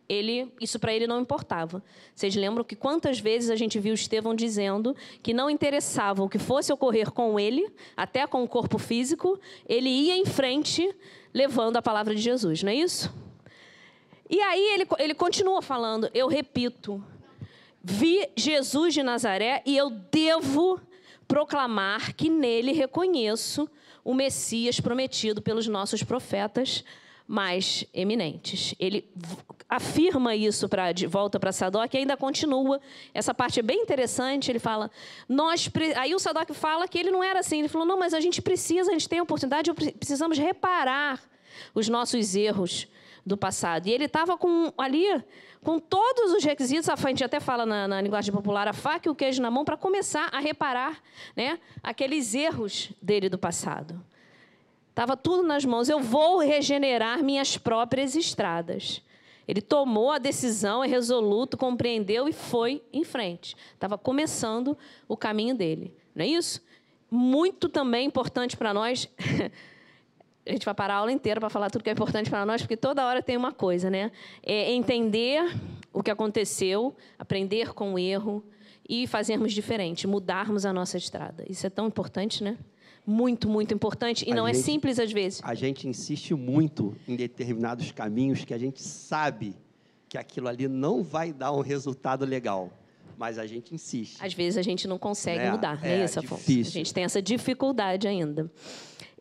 [0.08, 1.82] Ele, isso para ele não importava.
[2.14, 6.38] Vocês lembram que quantas vezes a gente viu Estevão dizendo que não interessava o que
[6.38, 10.94] fosse ocorrer com ele, até com o corpo físico, ele ia em frente
[11.32, 13.12] levando a palavra de Jesus, não é isso?
[14.28, 17.02] E aí ele, ele continua falando, eu repito,
[17.82, 20.80] vi Jesus de Nazaré e eu devo
[21.26, 23.68] proclamar que nele reconheço
[24.04, 26.84] o Messias prometido pelos nossos profetas
[27.26, 28.74] mais eminentes.
[28.78, 29.10] Ele
[29.68, 32.80] afirma isso para de volta para Sadoc e ainda continua.
[33.12, 34.50] Essa parte é bem interessante.
[34.50, 34.90] Ele fala,
[35.28, 37.60] nós aí o Sadoc fala que ele não era assim.
[37.60, 41.20] Ele falou, não, mas a gente precisa, a gente tem a oportunidade, precisamos reparar
[41.74, 42.86] os nossos erros
[43.24, 43.86] do passado.
[43.86, 45.22] E ele estava com ali
[45.62, 49.10] com todos os requisitos, a gente até fala na, na, linguagem popular, a faca e
[49.10, 51.02] o queijo na mão, para começar a reparar
[51.34, 53.98] né, aqueles erros dele do passado.
[54.94, 55.88] Estava tudo nas mãos.
[55.88, 59.02] Eu vou regenerar minhas próprias estradas.
[59.46, 63.56] Ele tomou a decisão, é resoluto, compreendeu e foi em frente.
[63.74, 64.78] Estava começando
[65.08, 65.92] o caminho dele.
[66.14, 66.62] Não é isso?
[67.10, 69.08] Muito também importante para nós
[70.46, 72.62] a gente vai parar a aula inteira para falar tudo que é importante para nós,
[72.62, 74.12] porque toda hora tem uma coisa, né?
[74.44, 75.42] É entender
[75.92, 78.44] o que aconteceu, aprender com o erro
[78.88, 81.44] e fazermos diferente, mudarmos a nossa estrada.
[81.48, 82.56] Isso é tão importante, né?
[83.06, 84.24] Muito, muito importante.
[84.26, 85.40] E a não é gente, é simples às vezes.
[85.44, 89.54] A gente insiste muito em determinados caminhos que a gente sabe
[90.08, 92.70] que aquilo ali não vai dar um resultado legal.
[93.16, 94.16] Mas a gente insiste.
[94.20, 96.70] Às vezes a gente não consegue é, mudar, é, né, isso, Difícil.
[96.70, 98.50] A gente tem essa dificuldade ainda.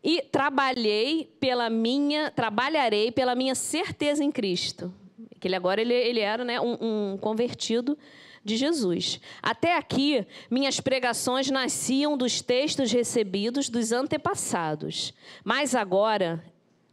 [0.02, 4.92] E trabalhei pela minha, trabalharei pela minha certeza em Cristo.
[5.38, 7.96] Que ele agora ele, ele era né, um, um convertido
[8.44, 9.20] de Jesus.
[9.42, 16.44] Até aqui, minhas pregações nasciam dos textos recebidos dos antepassados, mas agora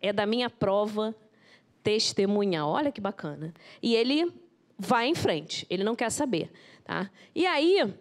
[0.02, 1.16] é da minha prova
[1.84, 2.70] testemunhal.
[2.70, 3.54] Olha que bacana.
[3.82, 4.32] E ele
[4.78, 6.50] vai em frente, ele não quer saber.
[6.84, 7.10] Tá?
[7.36, 7.94] E aí,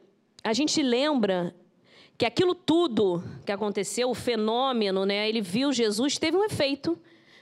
[0.42, 1.54] a gente lembra
[2.16, 6.98] que aquilo tudo que aconteceu, o fenômeno, né, ele viu Jesus, teve um efeito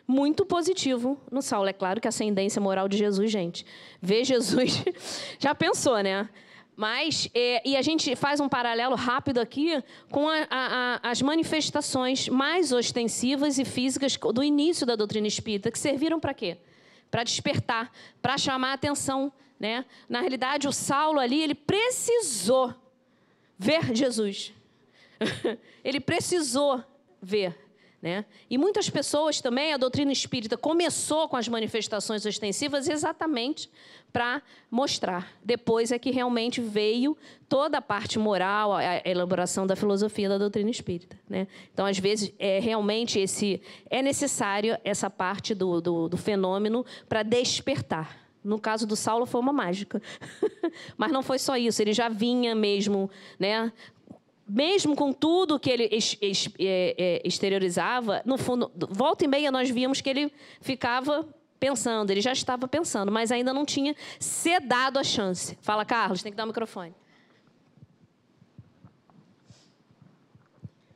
[0.08, 1.68] muito positivo no Saulo.
[1.68, 3.66] É claro que a ascendência moral de Jesus, gente.
[4.00, 4.82] Ver Jesus,
[5.38, 6.26] já pensou, né?
[6.74, 12.28] Mas, é, e a gente faz um paralelo rápido aqui com a, a, as manifestações
[12.28, 16.56] mais ostensivas e físicas do início da doutrina espírita, que serviram para quê?
[17.10, 17.92] Para despertar,
[18.22, 19.30] para chamar a atenção.
[19.60, 19.84] Né?
[20.08, 22.72] Na realidade, o Saulo ali, ele precisou
[23.58, 24.54] ver Jesus.
[25.84, 26.82] ele precisou
[27.20, 27.67] ver.
[28.00, 28.24] Né?
[28.48, 33.68] E muitas pessoas também, a doutrina espírita começou com as manifestações ostensivas exatamente
[34.12, 35.32] para mostrar.
[35.44, 37.16] Depois é que realmente veio
[37.48, 41.18] toda a parte moral, a elaboração da filosofia da doutrina espírita.
[41.28, 41.48] Né?
[41.74, 47.24] Então, às vezes, é realmente esse é necessário essa parte do, do, do fenômeno para
[47.24, 48.28] despertar.
[48.44, 50.00] No caso do Saulo foi uma mágica.
[50.96, 53.72] Mas não foi só isso, ele já vinha mesmo né,
[54.48, 59.52] mesmo com tudo que ele ex, ex, é, é, exteriorizava, no fundo, volta e meia
[59.52, 61.28] nós víamos que ele ficava
[61.60, 65.56] pensando, ele já estava pensando, mas ainda não tinha cedado a chance.
[65.60, 66.94] Fala, Carlos, tem que dar o microfone.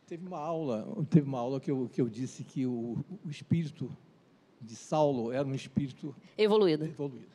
[0.07, 3.95] Teve uma aula, teve uma aula que eu, que eu disse que o, o espírito
[4.61, 6.85] de Saulo era um espírito evoluído.
[6.85, 7.27] evoluído.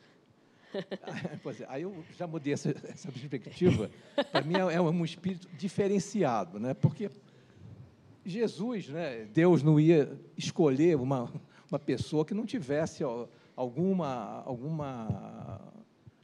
[1.42, 3.90] pois é, aí eu já mudei essa, essa perspectiva.
[4.30, 6.74] Para mim é, é um espírito diferenciado, né?
[6.74, 7.10] porque
[8.24, 11.32] Jesus, né, Deus não ia escolher uma,
[11.70, 13.02] uma pessoa que não tivesse
[13.56, 15.60] alguma, alguma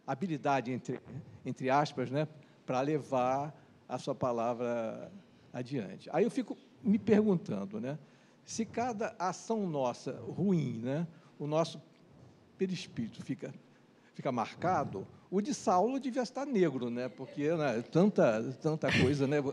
[0.07, 1.00] habilidade, entre,
[1.46, 2.28] entre aspas, né,
[2.66, 5.11] para levar a sua palavra
[5.52, 6.11] adiante.
[6.12, 7.98] Aí eu fico me perguntando, né,
[8.44, 11.07] se cada ação nossa ruim, né,
[11.38, 11.80] o nosso
[12.59, 13.52] perispírito fica
[14.14, 17.09] fica marcado, o de Saulo devia estar negro, né?
[17.09, 19.38] Porque né, tanta, tanta coisa, né?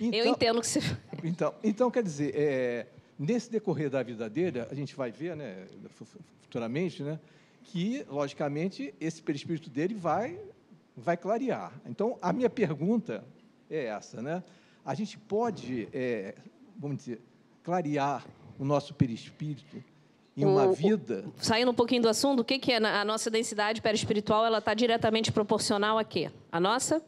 [0.00, 0.80] Então, Eu entendo que você.
[1.22, 5.68] Então, então quer dizer, é, nesse decorrer da vida dele, a gente vai ver, né,
[6.42, 7.20] futuramente, né,
[7.62, 10.36] que logicamente esse perispírito dele vai
[10.96, 11.72] vai clarear.
[11.86, 13.24] Então, a minha pergunta
[13.70, 14.42] é essa, né?
[14.84, 16.34] A gente pode, é,
[16.76, 17.20] vamos dizer,
[17.62, 18.26] clarear
[18.58, 19.82] o nosso perispírito
[20.36, 21.24] em uma o, vida.
[21.36, 24.44] Saindo um pouquinho do assunto, o que, que é a nossa densidade perispiritual?
[24.44, 26.30] Ela está diretamente proporcional a quê?
[26.50, 27.02] A nossa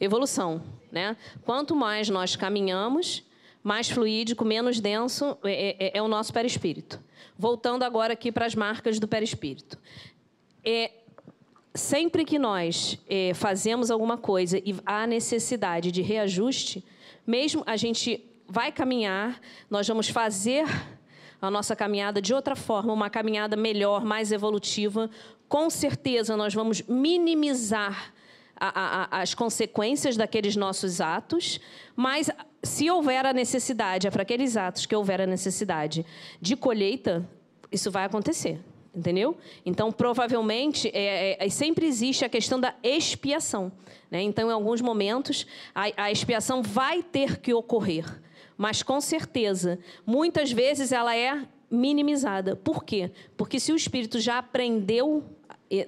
[0.00, 1.16] evolução, né?
[1.44, 3.22] Quanto mais nós caminhamos,
[3.62, 6.98] mais fluídico, menos denso é, é, é o nosso perispírito.
[7.36, 9.78] Voltando agora aqui para as marcas do perispírito.
[10.64, 10.90] É,
[11.74, 16.84] sempre que nós eh, fazemos alguma coisa e há necessidade de reajuste,
[17.26, 19.40] mesmo a gente vai caminhar,
[19.70, 20.66] nós vamos fazer
[21.40, 25.10] a nossa caminhada de outra forma, uma caminhada melhor, mais evolutiva.
[25.48, 28.12] Com certeza, nós vamos minimizar
[28.56, 31.58] a, a, as consequências daqueles nossos atos,
[31.96, 32.30] mas
[32.62, 36.04] se houver a necessidade, é para aqueles atos que houver a necessidade
[36.40, 37.26] de colheita,
[37.72, 38.60] isso vai acontecer.
[38.92, 39.38] Entendeu?
[39.64, 43.70] Então, provavelmente, é, é, é sempre existe a questão da expiação.
[44.10, 44.20] Né?
[44.22, 48.04] Então, em alguns momentos, a, a expiação vai ter que ocorrer.
[48.60, 52.54] Mas, com certeza, muitas vezes ela é minimizada.
[52.54, 53.10] Por quê?
[53.34, 55.24] Porque se o espírito já aprendeu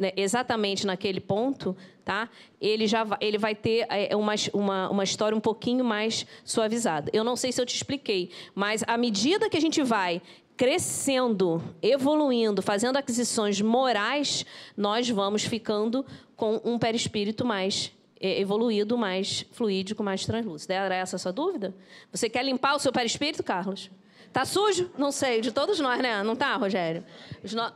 [0.00, 2.30] né, exatamente naquele ponto, tá?
[2.58, 7.10] Ele já vai, ele vai ter é, uma, uma, uma história um pouquinho mais suavizada.
[7.12, 10.22] Eu não sei se eu te expliquei, mas à medida que a gente vai
[10.56, 19.44] crescendo, evoluindo, fazendo aquisições morais, nós vamos ficando com um perispírito mais é, evoluído, mais
[19.52, 20.72] fluídico, mais translúcido.
[20.72, 21.74] Era essa a sua dúvida?
[22.10, 23.90] Você quer limpar o seu perispírito, Carlos?
[24.32, 24.90] Tá sujo?
[24.96, 26.22] Não sei, de todos nós, né?
[26.22, 27.04] Não tá, Rogério?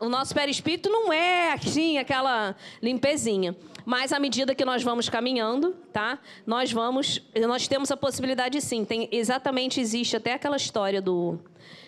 [0.00, 3.54] O nosso perispírito não é assim, aquela limpezinha.
[3.84, 6.18] Mas à medida que nós vamos caminhando, tá?
[6.46, 8.84] Nós vamos, nós temos a possibilidade sim.
[8.84, 11.38] Tem exatamente existe até aquela história do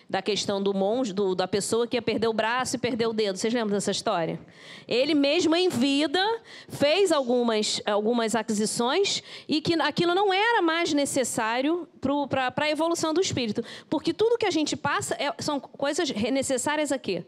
[0.09, 3.13] da questão do monge, do, da pessoa que ia perder o braço e perder o
[3.13, 3.37] dedo.
[3.37, 4.39] Vocês lembram dessa história?
[4.87, 6.23] Ele mesmo em vida
[6.67, 11.87] fez algumas, algumas aquisições e que aquilo não era mais necessário
[12.27, 13.63] para a evolução do espírito.
[13.87, 17.23] Porque tudo que a gente passa é, são coisas necessárias a quê?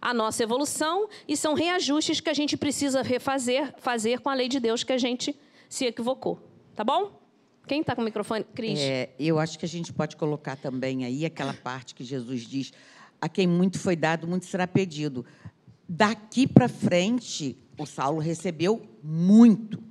[0.00, 4.48] A nossa evolução e são reajustes que a gente precisa refazer, fazer com a lei
[4.48, 5.34] de Deus que a gente
[5.68, 6.38] se equivocou.
[6.76, 7.17] Tá bom?
[7.68, 8.44] Quem está com o microfone?
[8.54, 8.78] Cris.
[8.80, 12.72] É, eu acho que a gente pode colocar também aí aquela parte que Jesus diz:
[13.20, 15.24] a quem muito foi dado, muito será pedido.
[15.86, 19.82] Daqui para frente, o Saulo recebeu muito.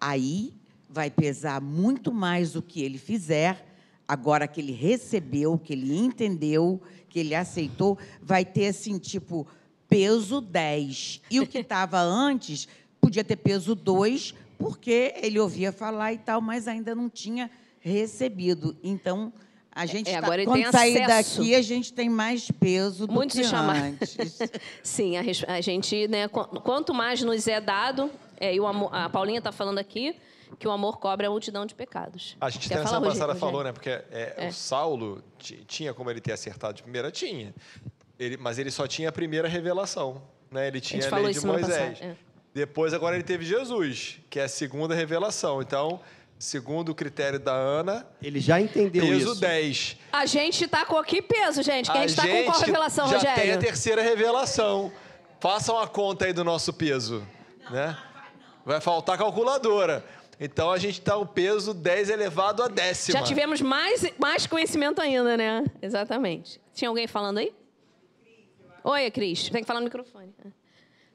[0.00, 0.54] Aí
[0.88, 3.66] vai pesar muito mais o que ele fizer.
[4.08, 9.46] Agora que ele recebeu, que ele entendeu, que ele aceitou, vai ter assim, tipo,
[9.88, 11.22] peso 10.
[11.30, 12.66] E o que estava antes
[13.00, 18.76] podia ter peso 2, porque ele ouvia falar e tal, mas ainda não tinha recebido.
[18.84, 19.32] Então,
[19.72, 23.32] a gente é, tá, agora quando sair daqui, a gente tem mais peso do Muito
[23.32, 23.76] que chamar.
[23.76, 24.16] antes.
[24.84, 29.08] Sim, a, a, gente, né, quanto mais nos é dado, é, e o amor, a
[29.08, 30.14] Paulinha está falando aqui
[30.58, 32.36] que o amor cobre a multidão de pecados.
[32.38, 33.72] A gente na semana passada falou, né?
[33.72, 34.48] Porque é, é.
[34.48, 37.54] o Saulo tinha como ele ter acertado de primeira, tinha.
[38.18, 40.20] Ele, mas ele só tinha a primeira revelação.
[40.50, 40.66] Né?
[40.66, 42.02] Ele tinha a, a lei de Moisés.
[42.02, 42.16] É.
[42.52, 45.62] Depois, agora ele teve Jesus, que é a segunda revelação.
[45.62, 46.00] Então,
[46.38, 48.06] segundo o critério da Ana.
[48.20, 49.26] Ele já entendeu peso isso.
[49.28, 49.96] Peso 10.
[50.12, 51.92] A gente está com que peso, gente?
[51.92, 53.36] Quem está com qual revelação, já Rogério?
[53.36, 54.90] Já tem a terceira revelação.
[55.38, 57.26] Façam a conta aí do nosso peso.
[57.64, 57.98] Não, né?
[58.64, 60.04] Vai faltar calculadora.
[60.38, 63.18] Então a gente está o peso 10 elevado a décima.
[63.18, 65.64] Já tivemos mais, mais conhecimento ainda, né?
[65.82, 66.58] Exatamente.
[66.72, 67.52] Tinha alguém falando aí?
[68.82, 69.50] Oi, Cris.
[69.50, 70.34] Tem que falar no microfone.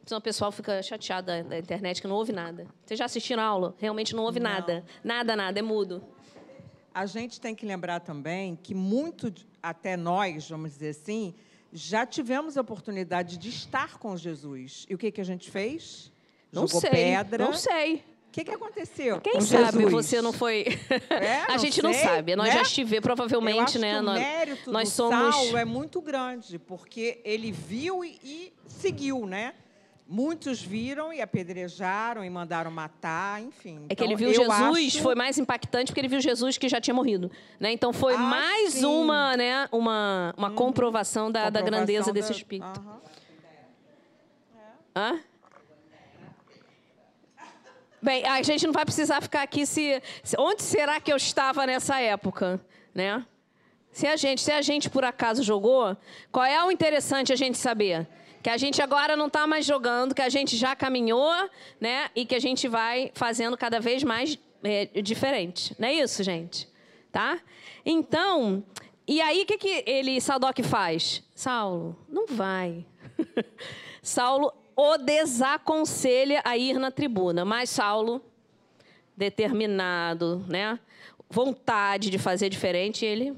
[0.06, 2.68] Senão o pessoal fica chateado da internet que não ouve nada.
[2.86, 3.76] Vocês já assistiram a aula?
[3.80, 4.52] Realmente não ouve não.
[4.52, 4.86] nada.
[5.04, 6.04] Nada, nada, é mudo.
[6.94, 11.34] A gente tem que lembrar também que muito, até nós, vamos dizer assim,
[11.74, 14.86] já tivemos a oportunidade de estar com Jesus.
[14.88, 16.12] E o que, que a gente fez?
[16.52, 16.92] Não Jogou sei.
[16.92, 17.44] pedra.
[17.44, 17.96] Não sei.
[17.96, 19.20] O que, que aconteceu?
[19.22, 19.92] Quem sabe Jesus?
[19.92, 20.66] você não foi.
[21.10, 22.36] É, a gente sei, não sabe.
[22.36, 22.56] Nós né?
[22.56, 23.94] já estivemos, provavelmente, Eu acho né?
[23.94, 25.36] Que o nós, mérito nós do somos.
[25.36, 29.56] Saulo é muito grande, porque ele viu e, e seguiu, né?
[30.08, 33.88] Muitos viram e apedrejaram e mandaram matar, enfim.
[33.90, 35.02] É que ele então, viu Jesus, acho...
[35.02, 37.32] foi mais impactante porque ele viu Jesus que já tinha morrido.
[37.60, 37.72] Né?
[37.72, 38.86] Então foi ah, mais sim.
[38.86, 42.12] uma, né, uma, uma hum, comprovação, da, comprovação da grandeza da...
[42.14, 42.80] desse espírito.
[42.80, 43.00] Uhum.
[44.96, 45.20] Hã?
[48.00, 51.66] Bem, a gente não vai precisar ficar aqui se, se onde será que eu estava
[51.66, 52.62] nessa época,
[52.94, 53.26] né?
[53.92, 55.98] Se a gente, se a gente por acaso jogou,
[56.32, 58.08] qual é o interessante a gente saber?
[58.46, 61.34] Que a gente agora não está mais jogando, que a gente já caminhou,
[61.82, 62.12] né?
[62.16, 65.76] E que a gente vai fazendo cada vez mais é, diferente.
[65.80, 66.70] Não é isso, gente?
[67.12, 67.40] Tá?
[67.84, 68.64] Então,
[69.08, 71.24] e aí o que, que ele, Sadoc, faz?
[71.34, 72.86] Saulo, não vai.
[74.00, 78.22] Saulo o desaconselha a ir na tribuna, mas Saulo,
[79.18, 80.80] determinado, né?
[81.28, 83.36] Vontade de fazer diferente, ele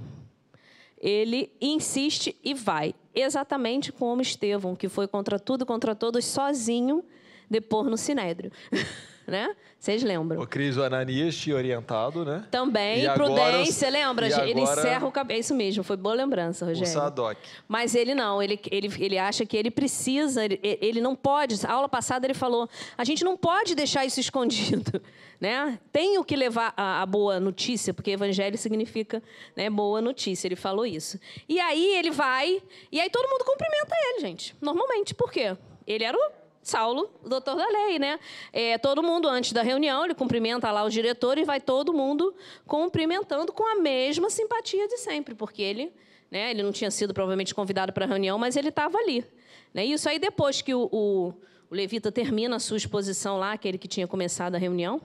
[1.00, 2.94] ele insiste e vai.
[3.14, 7.04] Exatamente como Estevão, que foi contra tudo e contra todos, sozinho,
[7.50, 8.52] depor no Sinédrio.
[9.28, 9.56] né?
[9.78, 10.42] Vocês lembram?
[10.42, 12.46] O Cris, o Ananias tinha orientado, né?
[12.50, 14.28] Também, E agora prudência, os- lembra?
[14.28, 15.38] e Ele agora- encerra o cabelo.
[15.38, 16.92] É isso mesmo, foi boa lembrança, O Rogério.
[16.92, 17.38] Sadoc.
[17.68, 21.64] Mas ele não, ele, ele, ele acha que ele precisa, ele, ele não pode.
[21.66, 22.68] A aula passada ele falou:
[22.98, 25.02] a gente não pode deixar isso escondido.
[25.40, 25.78] Né?
[25.92, 29.22] Tem o que levar a, a boa notícia, porque evangelho significa
[29.56, 30.48] né, boa notícia.
[30.48, 31.20] Ele falou isso.
[31.48, 32.60] E aí ele vai,
[32.92, 34.56] e aí todo mundo cumprimenta ele, gente.
[34.60, 35.14] Normalmente.
[35.14, 35.56] Por quê?
[35.86, 36.32] Ele era o
[36.68, 38.20] Saulo, doutor da lei, né?
[38.52, 42.36] É, todo mundo, antes da reunião, ele cumprimenta lá os diretores e vai todo mundo
[42.66, 45.94] cumprimentando com a mesma simpatia de sempre, porque ele,
[46.30, 49.26] né, ele não tinha sido provavelmente convidado para a reunião, mas ele estava ali.
[49.74, 49.86] Né?
[49.86, 51.34] Isso aí, depois que o, o,
[51.70, 55.02] o levita termina a sua exposição lá, aquele que tinha começado a reunião,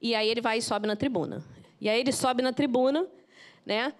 [0.00, 1.44] e aí ele vai e sobe na tribuna.
[1.78, 3.06] E aí ele sobe na tribuna,
[3.66, 3.92] né?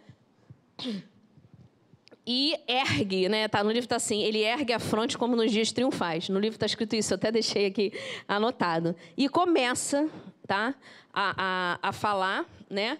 [2.26, 3.46] E ergue, né?
[3.46, 6.28] Tá, no livro está assim, ele ergue a fronte como nos dias triunfais.
[6.28, 7.92] No livro está escrito isso, eu até deixei aqui
[8.26, 8.96] anotado.
[9.16, 10.08] E começa,
[10.46, 10.74] tá?
[11.14, 12.98] A, a, a falar, né?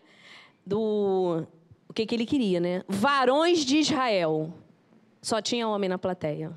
[0.65, 1.45] Do
[1.89, 2.85] o que, que ele queria, né?
[2.87, 4.55] Varões de Israel.
[5.21, 6.53] Só tinha homem na plateia.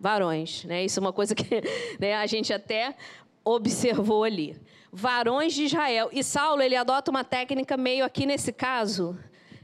[0.00, 0.84] Varões, né?
[0.84, 1.44] Isso é uma coisa que
[2.00, 2.96] né, a gente até
[3.44, 4.58] observou ali.
[4.90, 6.08] Varões de Israel.
[6.12, 9.18] E Saulo, ele adota uma técnica meio aqui nesse caso,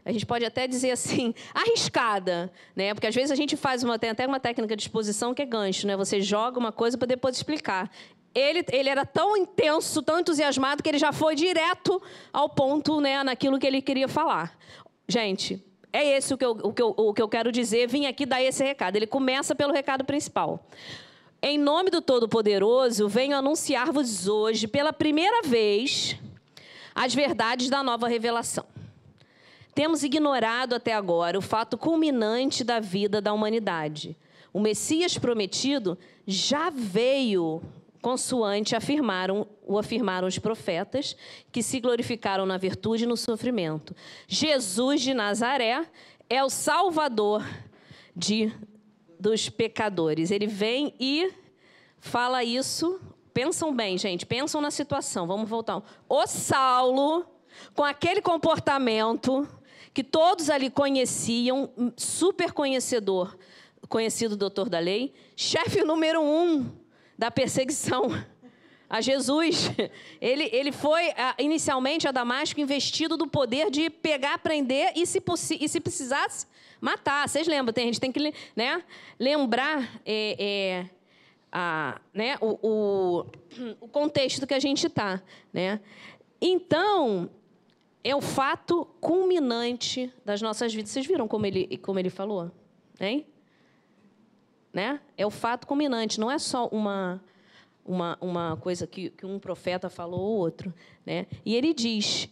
[0.05, 2.93] a gente pode até dizer assim, arriscada, né?
[2.93, 5.47] Porque às vezes a gente faz uma tem até uma técnica de exposição que é
[5.47, 5.97] gancho, né?
[5.97, 7.91] Você joga uma coisa para depois explicar.
[8.35, 12.03] Ele, ele era tão intenso, tão entusiasmado que ele já foi direto
[12.33, 14.59] ao ponto, né, naquilo que ele queria falar.
[15.07, 17.87] Gente, é esse o que eu, o que eu, o que eu quero dizer.
[17.87, 18.97] Vim aqui dar esse recado.
[18.97, 20.67] Ele começa pelo recado principal.
[21.41, 26.17] Em nome do Todo-Poderoso, venho anunciar-vos hoje, pela primeira vez,
[26.93, 28.74] as verdades da nova revelação.
[29.75, 34.17] Temos ignorado até agora o fato culminante da vida da humanidade.
[34.53, 37.61] O Messias prometido já veio
[38.01, 41.17] consoante afirmaram, o afirmaram os profetas,
[41.51, 43.97] que se glorificaram na virtude e no sofrimento.
[44.29, 45.87] Jesus de Nazaré
[46.29, 47.43] é o Salvador
[48.15, 48.53] de,
[49.19, 50.31] dos pecadores.
[50.31, 51.33] Ele vem e
[51.99, 53.01] fala isso.
[53.33, 55.27] Pensam bem, gente, pensam na situação.
[55.27, 55.83] Vamos voltar.
[56.07, 57.25] O Saulo,
[57.75, 59.49] com aquele comportamento
[59.95, 63.39] que todos ali conheciam, super conhecedor,
[63.89, 66.69] conhecido doutor da lei, chefe número um
[67.17, 68.09] da perseguição
[68.91, 69.71] a Jesus.
[70.21, 75.23] Ele, ele foi inicialmente a Damasco investido do poder de pegar, prender e, se,
[75.61, 76.47] e se precisasse,
[76.81, 77.29] matar.
[77.29, 77.73] Vocês lembram?
[77.73, 78.83] Tem, a gente tem que né,
[79.19, 80.91] lembrar é, é,
[81.53, 83.27] a, né, o, o,
[83.81, 85.23] o contexto que a gente está.
[85.53, 85.79] Né?
[86.41, 87.31] Então,
[88.05, 90.91] é o fato culminante das nossas vidas.
[90.91, 92.51] Vocês viram como ele, como ele falou?
[93.01, 93.27] Hein?
[94.71, 95.01] Né?
[95.17, 97.25] É o fato culminante, não é só uma,
[97.83, 100.73] uma, uma coisa que, que um profeta falou ou outro.
[101.07, 101.27] Né?
[101.47, 102.29] E ele diz: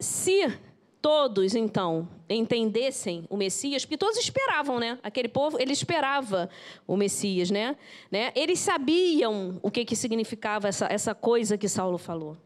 [0.00, 0.52] se
[1.00, 4.98] todos, então, entendessem o Messias, porque todos esperavam, né?
[5.02, 6.50] Aquele povo, ele esperava
[6.86, 7.76] o Messias, né?
[8.10, 8.32] né?
[8.34, 12.36] Eles sabiam o que, que significava essa, essa coisa que Saulo falou.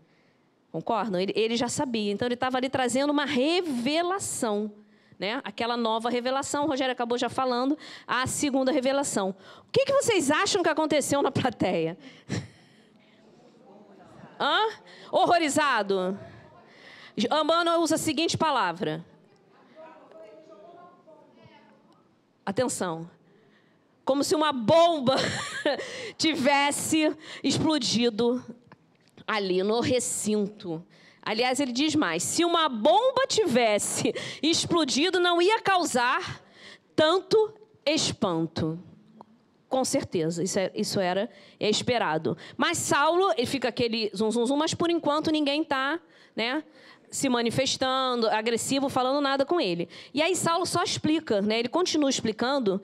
[0.77, 1.19] Concordam?
[1.19, 2.13] Ele, ele já sabia.
[2.13, 4.71] Então, ele estava ali trazendo uma revelação.
[5.19, 5.41] Né?
[5.43, 9.35] Aquela nova revelação, o Rogério acabou já falando, a segunda revelação.
[9.61, 11.97] O que, que vocês acham que aconteceu na plateia?
[14.39, 14.69] Hã?
[15.11, 16.19] Horrorizado?
[17.31, 19.03] Ambano usa a seguinte palavra.
[22.45, 23.11] Atenção.
[24.05, 25.17] Como se uma bomba
[26.19, 28.45] tivesse explodido
[29.27, 30.85] ali no recinto.
[31.23, 36.43] Aliás, ele diz mais: se uma bomba tivesse explodido, não ia causar
[36.95, 37.53] tanto
[37.85, 38.79] espanto.
[39.69, 42.39] Com certeza, isso, é, isso era esperado.
[42.57, 46.01] Mas Saulo, ele fica aquele zum, zum, zum, mas por enquanto ninguém está
[46.37, 46.63] né,
[47.11, 49.89] se manifestando, agressivo, falando nada com ele.
[50.15, 52.81] E aí Saulo só explica, né, ele continua explicando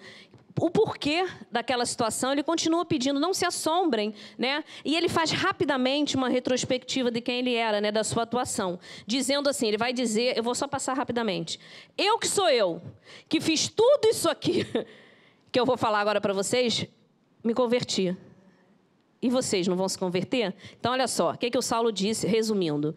[0.61, 4.63] o porquê daquela situação, ele continua pedindo, não se assombrem, né?
[4.85, 9.49] E ele faz rapidamente uma retrospectiva de quem ele era, né, da sua atuação, dizendo
[9.49, 11.59] assim, ele vai dizer, eu vou só passar rapidamente.
[11.97, 12.83] Eu que sou eu,
[13.29, 14.67] que fiz tudo isso aqui
[15.51, 16.87] que eu vou falar agora para vocês,
[17.45, 18.17] me converti.
[19.21, 20.55] E vocês não vão se converter?
[20.79, 22.97] Então, olha só, o que, que o Saulo disse, resumindo.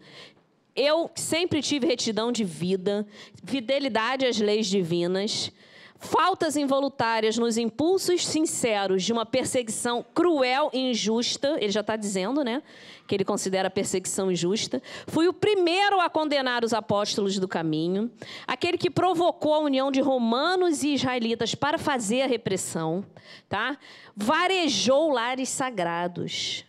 [0.74, 3.06] Eu sempre tive retidão de vida,
[3.44, 5.52] fidelidade às leis divinas,
[5.98, 12.44] faltas involuntárias nos impulsos sinceros de uma perseguição cruel e injusta, ele já está dizendo,
[12.44, 12.62] né?
[13.06, 14.82] Que ele considera perseguição injusta.
[15.06, 18.10] Fui o primeiro a condenar os apóstolos do caminho,
[18.46, 23.04] aquele que provocou a união de romanos e israelitas para fazer a repressão,
[23.48, 23.78] tá?
[24.14, 26.64] Varejou lares sagrados.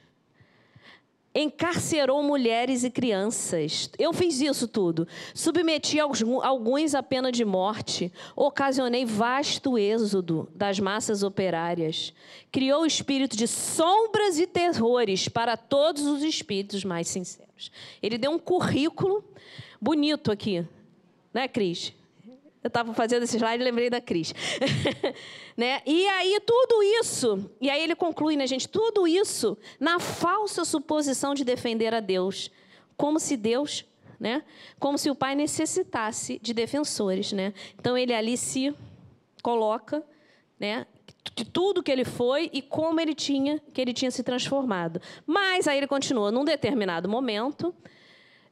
[1.37, 3.89] Encarcerou mulheres e crianças.
[3.99, 5.07] Eu fiz isso tudo.
[5.35, 8.11] Submeti alguns à pena de morte.
[8.35, 12.11] Ocasionei vasto êxodo das massas operárias.
[12.51, 17.71] Criou o espírito de sombras e terrores para todos os espíritos mais sinceros.
[18.01, 19.23] Ele deu um currículo
[19.79, 20.65] bonito aqui,
[21.31, 21.93] né, Cris?
[22.67, 24.33] Eu estava fazendo esse slide e lembrei da Cris.
[25.55, 25.81] né?
[25.85, 28.67] E aí, tudo isso, e aí ele conclui, né, gente?
[28.67, 32.51] Tudo isso na falsa suposição de defender a Deus.
[32.97, 33.85] Como se Deus,
[34.19, 34.43] né?
[34.79, 37.53] Como se o Pai necessitasse de defensores, né?
[37.79, 38.75] Então ele ali se
[39.41, 40.03] coloca,
[40.59, 40.85] né?
[41.33, 45.01] De tudo que ele foi e como ele tinha, que ele tinha se transformado.
[45.25, 47.73] Mas aí ele continua, num determinado momento,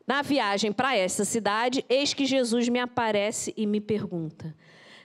[0.07, 4.55] na viagem para essa cidade, eis que Jesus me aparece e me pergunta: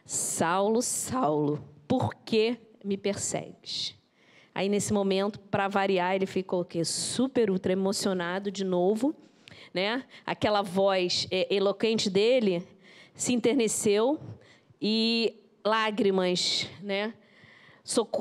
[0.05, 3.95] Saulo, Saulo, por que me persegues?
[4.55, 6.85] Aí, nesse momento, para variar, ele ficou quê?
[6.85, 9.15] super, ultra emocionado de novo.
[9.73, 10.05] Né?
[10.27, 12.67] Aquela voz é, eloquente dele
[13.15, 14.19] se enterneceu
[14.83, 15.35] e
[15.65, 17.15] lágrimas né?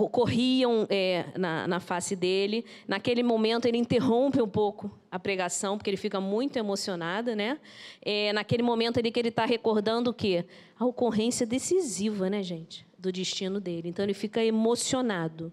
[0.10, 2.66] Corriam é, na, na face dele.
[2.88, 7.36] Naquele momento, ele interrompe um pouco a pregação, porque ele fica muito emocionado.
[7.36, 7.60] Né?
[8.02, 10.46] É, naquele momento ali que ele está recordando o quê?
[10.78, 12.86] A ocorrência decisiva, né, gente?
[12.98, 13.90] Do destino dele.
[13.90, 15.52] Então, ele fica emocionado.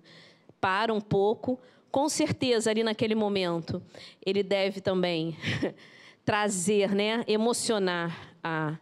[0.60, 1.60] Para um pouco.
[1.90, 3.82] Com certeza, ali naquele momento,
[4.24, 5.36] ele deve também
[6.24, 8.76] trazer, né, emocionar a,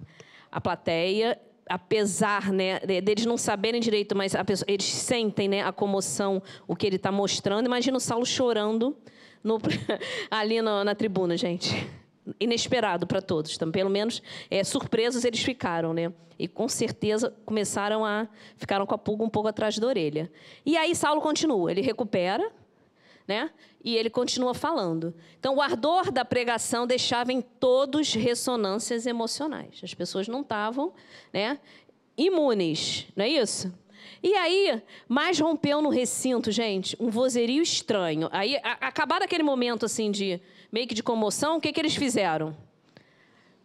[0.50, 1.38] a plateia
[1.68, 6.86] apesar né, deles não saberem direito, mas pessoa, eles sentem né, a comoção, o que
[6.86, 7.66] ele está mostrando.
[7.66, 8.96] Imagina o Saulo chorando
[9.42, 9.58] no,
[10.30, 11.70] ali na, na, tribuna, gente.
[12.40, 13.54] Inesperado para todos.
[13.54, 16.12] Então, pelo menos é, surpresos eles ficaram, né?
[16.38, 18.26] E com certeza começaram a.
[18.56, 20.30] ficaram com a pulga um pouco atrás da orelha.
[20.66, 22.50] E aí Saulo continua, ele recupera,
[23.26, 23.50] né?
[23.82, 25.14] E ele continua falando.
[25.38, 29.80] Então, o ardor da pregação deixava em todos ressonâncias emocionais.
[29.82, 30.92] As pessoas não estavam
[31.32, 31.58] né,
[32.16, 33.72] imunes, não é isso?
[34.22, 38.28] E aí, mais rompeu no recinto, gente, um vozerio estranho.
[38.32, 40.40] Aí, acabado aquele momento assim de
[40.72, 42.56] meio que de comoção, o que, que eles fizeram?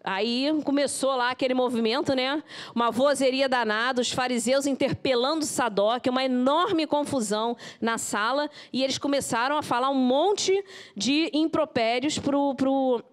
[0.03, 2.41] Aí começou lá aquele movimento, né?
[2.73, 9.57] Uma vozeria danada, os fariseus interpelando Sadoc, uma enorme confusão na sala, e eles começaram
[9.57, 10.63] a falar um monte
[10.95, 13.03] de impropérios pro, pro,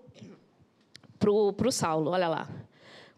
[1.18, 2.12] pro, pro Saulo.
[2.12, 2.48] Olha lá.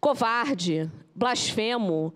[0.00, 2.14] Covarde, blasfemo,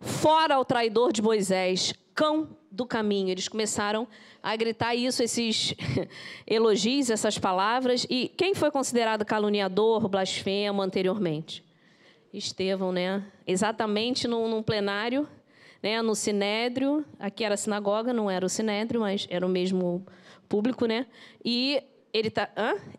[0.00, 3.30] fora o traidor de Moisés, cão do caminho.
[3.30, 4.06] Eles começaram
[4.42, 5.74] a gritar isso, esses
[6.46, 8.06] elogios, essas palavras.
[8.08, 11.64] E quem foi considerado caluniador, blasfemo anteriormente?
[12.32, 13.24] Estevão, né?
[13.46, 15.28] Exatamente num, num plenário,
[15.82, 16.00] né?
[16.00, 17.04] no Sinédrio.
[17.18, 20.06] Aqui era a sinagoga, não era o Sinédrio, mas era o mesmo
[20.48, 21.06] público, né?
[21.44, 22.48] E ele está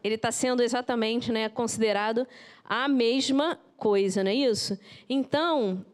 [0.03, 2.25] ele tá sendo exatamente né, considerado
[2.63, 4.79] a mesma coisa, não é isso?
[5.09, 5.85] Então,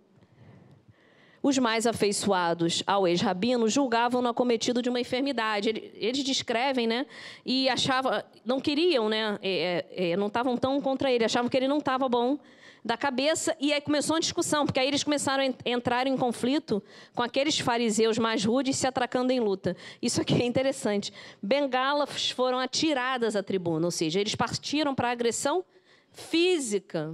[1.41, 5.69] os mais afeiçoados ao ex-rabino julgavam-no acometido de uma enfermidade.
[5.95, 7.05] Eles descrevem, né?
[7.45, 8.11] E achavam,
[8.45, 9.37] não queriam, né?
[9.41, 12.37] É, é, é, não estavam tão contra ele, achavam que ele não estava bom
[12.83, 13.55] da cabeça.
[13.59, 16.81] E aí começou uma discussão, porque aí eles começaram a entrar em conflito
[17.13, 19.75] com aqueles fariseus mais rudes se atracando em luta.
[20.01, 21.13] Isso aqui é interessante.
[21.41, 25.63] Bengalas foram atiradas à tribuna, ou seja, eles partiram para a agressão
[26.11, 27.13] física,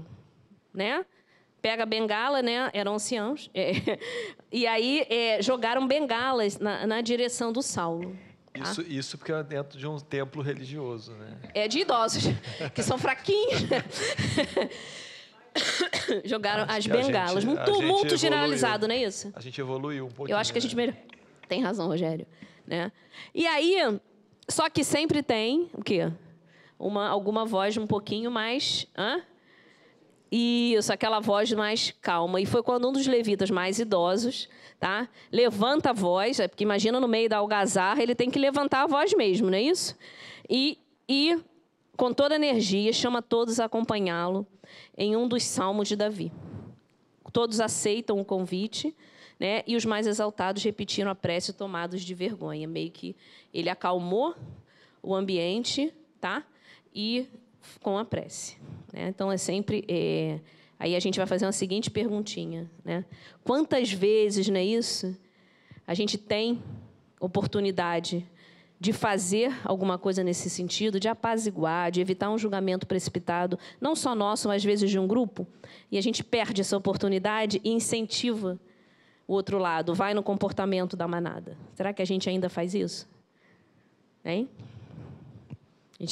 [0.74, 1.06] né?
[1.64, 2.70] Pega a bengala, né?
[2.74, 3.50] Eram anciãos.
[3.54, 3.72] É,
[4.52, 8.14] e aí é, jogaram bengalas na, na, direção do Saulo.
[8.54, 8.64] Tá?
[8.64, 11.38] Isso, isso porque é dentro de um templo religioso, né?
[11.54, 12.26] É de idosos,
[12.76, 13.62] que são fraquinhos.
[16.26, 17.44] Jogaram as bengalas.
[17.44, 19.32] Gente, um tumulto generalizado, não é isso?
[19.34, 20.36] A gente evoluiu um pouquinho.
[20.36, 20.96] Eu acho que a gente melhor.
[21.48, 22.28] Tem razão, Rogério.
[22.68, 22.92] Né?
[23.34, 24.00] E aí,
[24.50, 26.12] só que sempre tem o quê?
[26.78, 28.88] Uma, alguma voz um pouquinho mais.
[28.98, 29.22] Hã?
[30.36, 32.42] Isso, aquela voz mais calma.
[32.42, 35.08] E foi quando um dos levitas mais idosos, tá?
[35.32, 38.88] Levanta a voz, é porque imagina no meio da algazarra, ele tem que levantar a
[38.88, 39.96] voz mesmo, não é isso?
[40.50, 41.40] E, e
[41.96, 44.48] com toda energia, chama todos a acompanhá-lo
[44.98, 46.32] em um dos salmos de Davi.
[47.32, 48.96] Todos aceitam o convite,
[49.40, 49.62] né?
[49.68, 53.16] E os mais exaltados repetiram a prece tomados de vergonha, meio que
[53.54, 54.34] ele acalmou
[55.04, 56.44] o ambiente, tá?
[56.92, 57.28] E
[57.84, 58.58] com a prece.
[58.94, 59.10] Né?
[59.10, 59.84] Então, é sempre.
[59.90, 60.40] É...
[60.80, 62.70] Aí a gente vai fazer uma seguinte perguntinha.
[62.86, 63.04] Né?
[63.44, 65.18] Quantas vezes, não é isso?
[65.88, 66.62] A gente tem
[67.20, 68.26] oportunidade
[68.80, 74.14] de fazer alguma coisa nesse sentido, de apaziguar, de evitar um julgamento precipitado, não só
[74.14, 75.48] nosso, mas às vezes de um grupo,
[75.90, 78.60] e a gente perde essa oportunidade e incentiva
[79.26, 81.58] o outro lado, vai no comportamento da manada.
[81.76, 83.08] Será que a gente ainda faz isso?
[84.26, 84.50] Hein?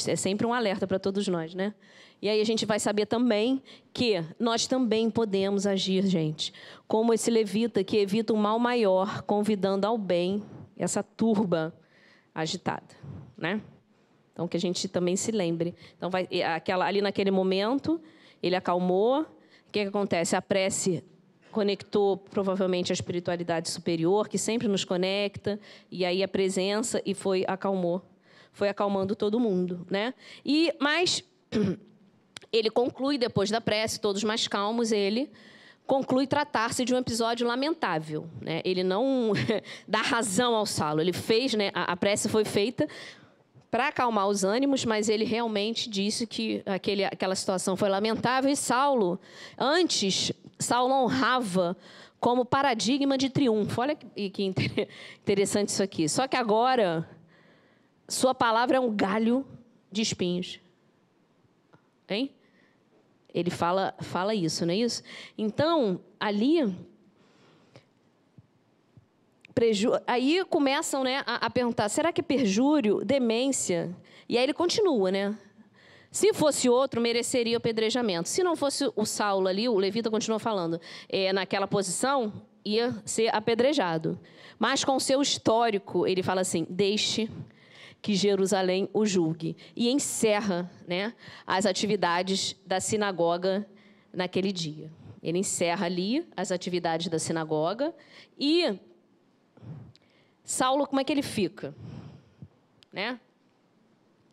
[0.06, 1.74] É sempre um alerta para todos nós, né?
[2.22, 3.60] E aí a gente vai saber também
[3.92, 6.52] que nós também podemos agir, gente,
[6.86, 10.40] como esse levita que evita um mal maior, convidando ao bem
[10.76, 11.74] essa turba
[12.32, 12.86] agitada,
[13.36, 13.60] né?
[14.32, 15.74] Então que a gente também se lembre.
[15.96, 18.00] Então vai aquela ali naquele momento,
[18.40, 19.22] ele acalmou.
[19.22, 19.26] O
[19.72, 20.36] que, que acontece?
[20.36, 21.02] A prece
[21.50, 25.58] conectou provavelmente a espiritualidade superior, que sempre nos conecta,
[25.90, 28.00] e aí a presença e foi acalmou,
[28.52, 30.14] foi acalmando todo mundo, né?
[30.44, 31.24] E mas
[32.52, 35.30] ele conclui depois da prece, todos mais calmos, ele
[35.86, 38.62] conclui tratar-se de um episódio lamentável, né?
[38.64, 39.32] Ele não
[39.86, 41.70] dá razão ao Saulo, ele fez, né?
[41.74, 42.88] A, prece foi feita
[43.70, 48.50] para acalmar os ânimos, mas ele realmente disse que aquele, aquela situação foi lamentável.
[48.50, 49.18] E Saulo,
[49.58, 51.76] antes, Saulo honrava
[52.20, 53.80] como paradigma de triunfo.
[53.80, 54.54] Olha que, que
[55.22, 56.08] interessante isso aqui.
[56.08, 57.08] Só que agora,
[58.06, 59.44] sua palavra é um galho
[59.90, 60.60] de espinhos.
[62.14, 62.30] Hein?
[63.34, 65.02] Ele fala, fala isso, não é isso?
[65.36, 66.74] Então, ali
[69.54, 69.92] Preju...
[70.06, 73.94] Aí começam né, a, a, perguntar: será que é perjúrio, demência?
[74.28, 75.36] E aí ele continua, né?
[76.10, 78.28] Se fosse outro, mereceria o apedrejamento.
[78.28, 82.32] Se não fosse o Saulo ali, o Levita continua falando, é, naquela posição,
[82.64, 84.18] ia ser apedrejado.
[84.58, 87.30] Mas com seu histórico, ele fala assim: deixe
[88.02, 89.56] que Jerusalém o julgue.
[89.74, 91.14] E encerra né,
[91.46, 93.66] as atividades da sinagoga
[94.12, 94.90] naquele dia.
[95.22, 97.94] Ele encerra ali as atividades da sinagoga
[98.36, 98.76] e
[100.44, 101.72] Saulo, como é que ele fica?
[102.92, 103.20] Né?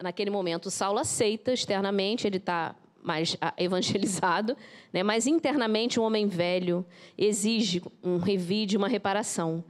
[0.02, 4.58] Naquele momento, Saulo aceita externamente, ele está mais ah, evangelizado,
[4.92, 5.04] né?
[5.04, 6.84] mas internamente um homem velho
[7.16, 9.64] exige um revide, uma reparação.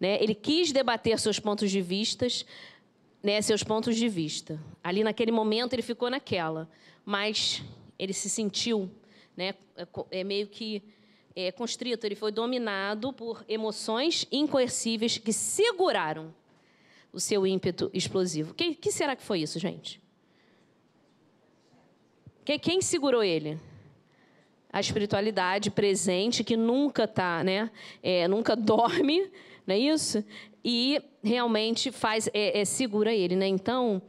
[0.00, 0.20] Né?
[0.20, 2.44] Ele quis debater seus pontos de vistas,
[3.24, 3.40] né?
[3.40, 4.60] seus pontos de vista.
[4.82, 6.68] Ali naquele momento ele ficou naquela,
[7.06, 7.62] mas
[7.98, 8.90] ele se sentiu,
[9.34, 9.54] né?
[9.74, 10.82] é, é meio que
[11.34, 16.34] é, constrito, ele foi dominado por emoções incoercíveis que seguraram
[17.14, 18.52] o seu ímpeto explosivo.
[18.52, 20.00] Que, que será que foi isso, gente?
[22.44, 23.58] Que, quem segurou ele?
[24.70, 27.70] A espiritualidade presente que nunca tá, né?
[28.02, 29.30] É, nunca dorme,
[29.66, 30.22] não é isso?
[30.64, 33.46] E realmente faz, é, é segura ele, né?
[33.46, 34.00] Então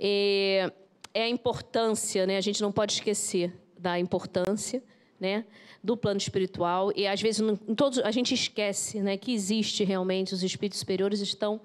[0.00, 0.72] é,
[1.12, 2.36] é a importância, né?
[2.36, 4.82] A gente não pode esquecer da importância,
[5.20, 5.44] né?
[5.82, 10.34] do plano espiritual e às vezes em todos a gente esquece né, que existe realmente
[10.34, 11.60] os espíritos superiores estão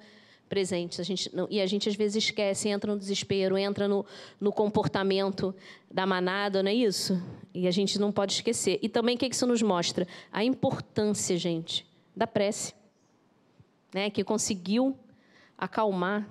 [0.47, 4.05] presentes a gente não, e a gente às vezes esquece entra no desespero entra no,
[4.39, 5.53] no comportamento
[5.91, 7.21] da manada não é isso
[7.53, 11.35] e a gente não pode esquecer e também o que isso nos mostra a importância
[11.35, 11.85] gente
[12.15, 12.73] da prece
[13.93, 14.97] né que conseguiu
[15.57, 16.27] acalmar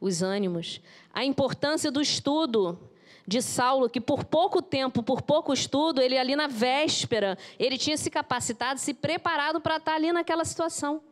[0.00, 0.80] os ânimos
[1.18, 2.78] a importância do estudo
[3.26, 7.96] de Saulo, que por pouco tempo, por pouco estudo, ele ali na véspera, ele tinha
[7.96, 11.02] se capacitado, se preparado para estar ali naquela situação.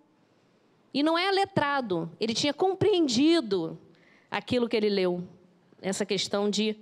[0.94, 3.76] E não é letrado, ele tinha compreendido
[4.30, 5.28] aquilo que ele leu,
[5.82, 6.76] essa questão de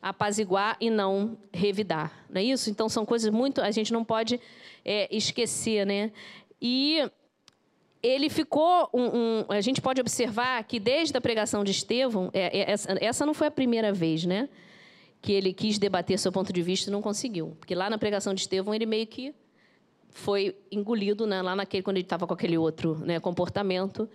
[0.00, 2.68] apaziguar e não revidar, não é isso?
[2.68, 4.38] Então são coisas muito, a gente não pode
[4.84, 6.12] é, esquecer, né?
[6.60, 7.10] E
[8.06, 12.58] ele ficou um, um, a gente pode observar que desde a pregação de Estevão, é,
[12.58, 14.48] é, essa, essa não foi a primeira vez, né?
[15.20, 17.56] que ele quis debater seu ponto de vista e não conseguiu.
[17.58, 19.34] Porque lá na pregação de Estevão, ele meio que
[20.08, 24.08] foi engolido, né, lá naquele, quando ele estava com aquele outro né, comportamento,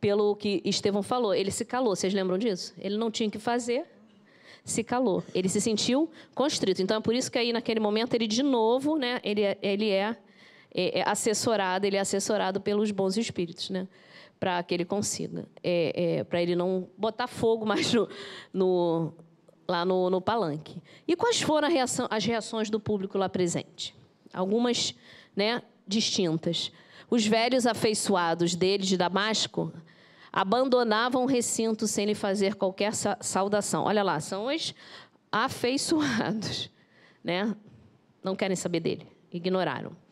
[0.00, 1.34] pelo que Estevão falou.
[1.34, 2.72] Ele se calou, vocês lembram disso?
[2.78, 3.84] Ele não tinha o que fazer,
[4.64, 5.24] se calou.
[5.34, 6.80] Ele se sentiu constrito.
[6.80, 9.90] Então, é por isso que aí, naquele momento, ele, de novo, né, ele, é, ele
[9.90, 10.16] é,
[10.74, 13.88] é, é assessorado, ele é assessorado pelos bons espíritos, né?
[14.38, 18.08] para que ele consiga, é, é, para ele não botar fogo mais no,
[18.52, 19.14] no,
[19.66, 20.82] lá no, no palanque.
[21.08, 23.94] E quais foram reação, as reações do público lá presente?
[24.32, 24.94] Algumas
[25.34, 26.70] né, distintas.
[27.08, 29.72] Os velhos afeiçoados dele de Damasco
[30.32, 33.84] abandonavam o recinto sem lhe fazer qualquer saudação.
[33.84, 34.74] Olha lá, são os
[35.30, 36.70] afeiçoados,
[37.22, 37.56] né?
[38.22, 40.03] Não querem saber dele, ignoraram.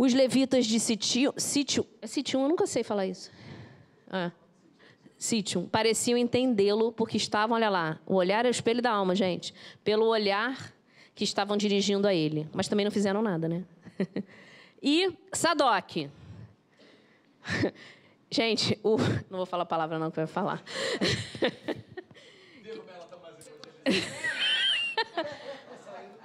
[0.00, 3.30] Os levitas de Sítio, Sítio, é Sítio, eu nunca sei falar isso.
[4.10, 4.32] Ah.
[5.18, 9.52] Sítio pareciam entendê-lo porque estavam, olha lá, o olhar é o espelho da alma, gente,
[9.84, 10.72] pelo olhar
[11.14, 13.62] que estavam dirigindo a ele, mas também não fizeram nada, né?
[14.82, 16.08] e Sadoc.
[18.30, 18.96] gente, o...
[19.28, 20.64] não vou falar a palavra não que eu vou falar.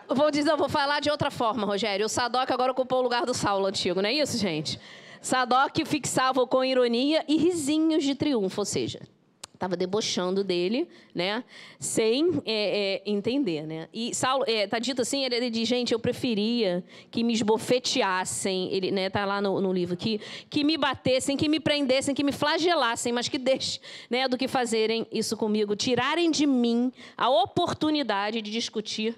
[0.10, 2.06] vou dizer, vou falar de outra forma, Rogério.
[2.06, 4.80] O Sadoc agora ocupou o lugar do Saulo antigo, não é isso, gente?
[5.22, 9.00] Sadoc fixava com ironia e risinhos de triunfo, ou seja,
[9.56, 11.44] Estava debochando dele, né?
[11.80, 13.88] Sem é, é, entender, né?
[13.94, 18.72] E Saulo, é, tá dito assim, ele, ele diz, gente, eu preferia que me esbofeteassem,
[18.72, 19.10] ele, né?
[19.10, 23.14] Tá lá no, no livro, que, que me batessem, que me prendessem, que me flagelassem,
[23.14, 23.80] mas que deixe,
[24.10, 24.28] né?
[24.28, 29.16] Do que fazerem isso comigo, tirarem de mim a oportunidade de discutir,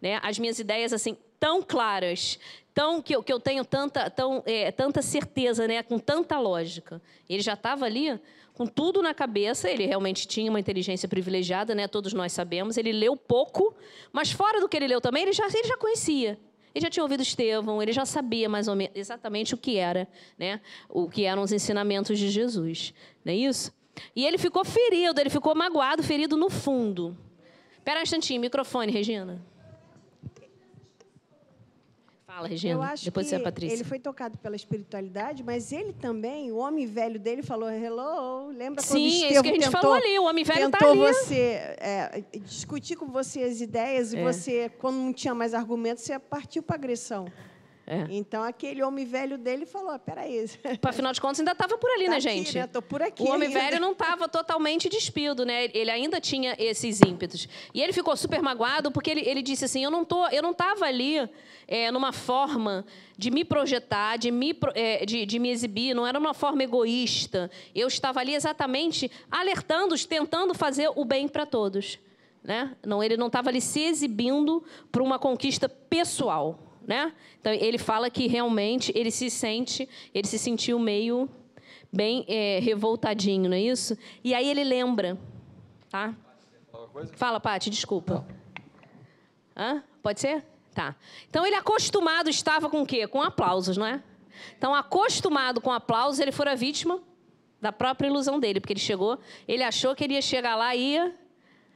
[0.00, 0.18] né?
[0.22, 2.38] As minhas ideias assim tão claras,
[2.74, 5.82] tão que eu, que eu tenho tanta, tão, é, tanta certeza, né?
[5.82, 7.00] Com tanta lógica.
[7.28, 8.20] Ele já estava ali
[8.52, 11.88] com tudo na cabeça, ele realmente tinha uma inteligência privilegiada, né?
[11.88, 12.76] Todos nós sabemos.
[12.76, 13.74] Ele leu pouco,
[14.12, 16.38] mas fora do que ele leu também, ele já, ele já conhecia.
[16.74, 20.06] Ele já tinha ouvido Estevão, ele já sabia mais ou menos exatamente o que era,
[20.38, 20.60] né?
[20.88, 22.94] O que eram os ensinamentos de Jesus,
[23.24, 23.72] não é isso?
[24.14, 27.16] E ele ficou ferido, ele ficou magoado, ferido no fundo.
[27.76, 29.42] Espera um instantinho, microfone, Regina.
[32.32, 32.74] Fala, Regina.
[32.74, 33.74] Eu acho Depois que você é a Patrícia.
[33.74, 38.50] ele foi tocado pela espiritualidade, mas ele também, o homem velho dele, falou hello.
[38.56, 40.70] Lembra Sim, quando é isso Estevão que a gente tentou, falou ali, o homem velho
[40.70, 41.12] tá tentou ali.
[41.14, 41.36] você
[41.78, 44.22] é, discutir com você as ideias e É.
[44.22, 47.26] você, quando não tinha mais argumentos, você partiu para agressão.
[47.92, 48.06] É.
[48.08, 50.44] Então, aquele homem velho dele falou, "Ah, peraí.
[50.80, 52.56] Afinal de contas, ainda estava por ali, Tá né, aqui, gente?
[52.56, 52.66] né?
[52.68, 53.58] Tô por aqui O homem ainda.
[53.60, 55.64] velho não estava totalmente despido, né?
[55.74, 57.48] Ele ainda tinha esses ímpetos.
[57.74, 60.52] E ele ficou super magoado porque ele, ele disse assim: eu não tô, eu não
[60.52, 61.28] estava ali
[61.66, 62.86] é, numa forma
[63.18, 67.50] de me projetar, de me, é, de, de me exibir, não era uma forma egoísta.
[67.74, 71.98] Eu estava ali exatamente alertando, tentando fazer o bem para todos.
[72.40, 72.74] Né?
[72.86, 74.62] Não, ele não estava ali se exibindo
[74.92, 76.69] para uma conquista pessoal.
[76.90, 77.12] Né?
[77.40, 81.30] Então, ele fala que realmente ele se sente, ele se sentiu meio
[81.92, 83.96] bem é, revoltadinho, não é isso?
[84.24, 85.16] E aí ele lembra,
[85.88, 86.12] tá?
[87.12, 88.26] Fala, Paty, desculpa.
[89.56, 89.84] Hã?
[90.02, 90.44] Pode ser?
[90.74, 90.96] Tá.
[91.28, 93.06] Então ele acostumado estava com o quê?
[93.06, 94.02] Com aplausos, não é?
[94.58, 97.00] Então, acostumado com aplausos, ele fora vítima
[97.60, 99.16] da própria ilusão dele, porque ele chegou,
[99.46, 101.14] ele achou que ele ia chegar lá e ia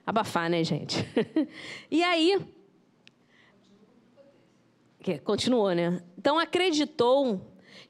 [0.04, 1.06] abafar, né, gente?
[1.88, 2.36] e aí,
[5.24, 6.02] continuou, né?
[6.18, 7.40] Então acreditou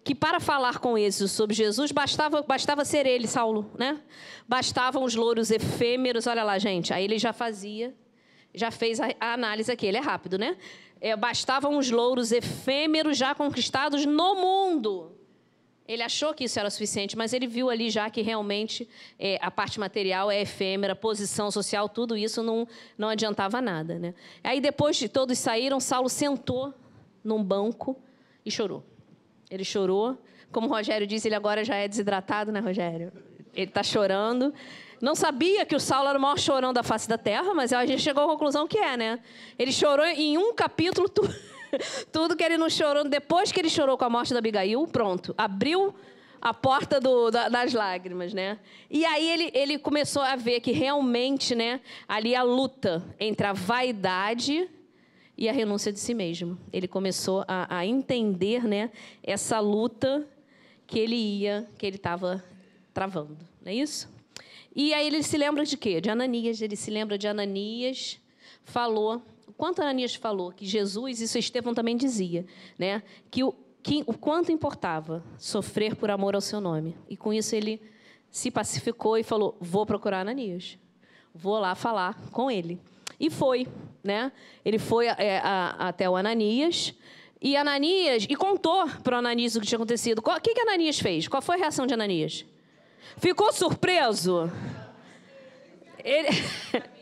[0.03, 4.01] que para falar com êxito sobre Jesus bastava, bastava ser ele, Saulo, né?
[4.47, 6.93] Bastavam os louros efêmeros, olha lá, gente.
[6.93, 7.95] Aí ele já fazia,
[8.55, 10.57] já fez a, a análise aqui, ele é rápido, né?
[11.01, 15.13] É, bastavam os louros efêmeros já conquistados no mundo.
[15.87, 18.89] Ele achou que isso era suficiente, mas ele viu ali já que realmente
[19.19, 23.99] é, a parte material é efêmera, posição social, tudo isso não, não adiantava nada.
[23.99, 24.15] Né?
[24.43, 26.73] Aí, depois de todos saíram, Saulo sentou
[27.25, 27.97] num banco
[28.45, 28.85] e chorou.
[29.51, 30.19] Ele chorou.
[30.53, 33.13] Como o Rogério disse, ele agora já é desidratado, né, Rogério?
[33.55, 34.53] Ele está chorando.
[35.01, 37.85] Não sabia que o Saulo era o maior chorão da face da terra, mas a
[37.87, 39.19] gente chegou à conclusão que é, né?
[39.59, 41.23] Ele chorou em um capítulo tu-
[42.13, 43.05] tudo que ele não chorou.
[43.09, 45.95] Depois que ele chorou com a morte da Abigail, pronto, abriu
[46.41, 48.59] a porta do- da- das lágrimas, né?
[48.91, 53.53] E aí ele, ele começou a ver que realmente, né, ali a luta entre a
[53.53, 54.69] vaidade
[55.37, 56.59] e a renúncia de si mesmo.
[56.73, 58.91] Ele começou a, a entender, né,
[59.23, 60.27] essa luta
[60.87, 62.45] que ele ia, que ele estava
[62.93, 64.13] travando, não é isso?
[64.75, 66.01] E aí ele se lembra de quê?
[66.01, 66.61] De Ananias.
[66.61, 68.19] Ele se lembra de Ananias,
[68.65, 69.23] falou.
[69.57, 72.45] Quanto Ananias falou que Jesus, isso Estevão também dizia,
[72.77, 73.03] né?
[73.31, 76.97] Que o, que o quanto importava sofrer por amor ao seu nome.
[77.09, 77.81] E com isso ele
[78.31, 80.77] se pacificou e falou: vou procurar Ananias,
[81.33, 82.81] vou lá falar com ele.
[83.21, 83.69] E foi,
[84.05, 84.31] né?
[84.65, 86.95] Ele foi é, a- até o Ananias.
[87.41, 90.19] E Ananias, e contou para Ananias o que tinha acontecido.
[90.19, 91.27] O que, que Ananias fez?
[91.27, 92.45] Qual foi a reação de Ananias?
[93.17, 94.51] Ficou surpreso?
[96.03, 96.29] Ele...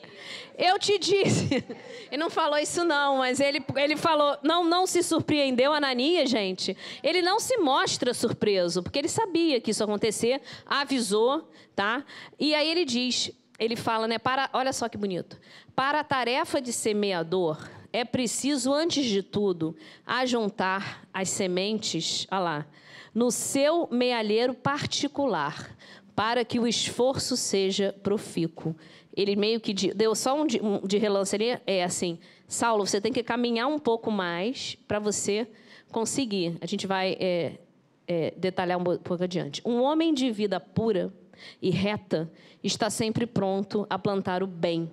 [0.59, 1.65] Eu te disse.
[2.11, 6.77] Ele não falou isso não, mas ele, ele falou, não, não se surpreendeu Ananias, gente.
[7.03, 12.05] Ele não se mostra surpreso, porque ele sabia que isso ia acontecer, avisou, tá?
[12.39, 15.39] E aí ele diz, ele fala, né, para, olha só que bonito.
[15.75, 19.77] Para a tarefa de semeador, é preciso antes de tudo
[20.07, 22.67] ajuntar as sementes, olha lá,
[23.15, 25.77] no seu mealheiro particular,
[26.15, 28.75] para que o esforço seja profícuo.
[29.15, 32.87] Ele meio que de- deu só um de, um de relance ali, é assim, Saulo,
[32.87, 35.47] você tem que caminhar um pouco mais para você
[35.91, 36.57] conseguir.
[36.61, 37.59] A gente vai é,
[38.07, 39.63] é, detalhar um pouco adiante.
[39.65, 41.13] Um homem de vida pura
[41.61, 42.31] e reta
[42.63, 44.91] está sempre pronto a plantar o bem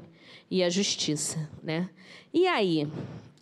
[0.50, 1.90] e a justiça, né?
[2.34, 2.88] E aí,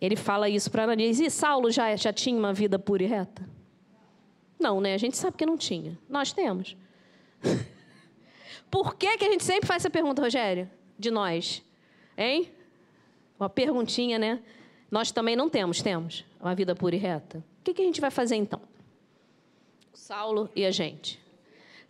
[0.00, 1.18] ele fala isso para Ananias.
[1.20, 3.48] E Saulo já, já tinha uma vida pura e reta?
[4.58, 4.94] Não, né?
[4.94, 5.98] A gente sabe que não tinha.
[6.08, 6.76] Nós temos.
[8.70, 10.70] Por que, que a gente sempre faz essa pergunta, Rogério?
[10.98, 11.62] De nós.
[12.16, 12.50] Hein?
[13.38, 14.40] Uma perguntinha, né?
[14.90, 17.38] Nós também não temos, temos uma vida pura e reta.
[17.60, 18.60] O que, que a gente vai fazer então?
[19.92, 21.20] O Saulo e a gente.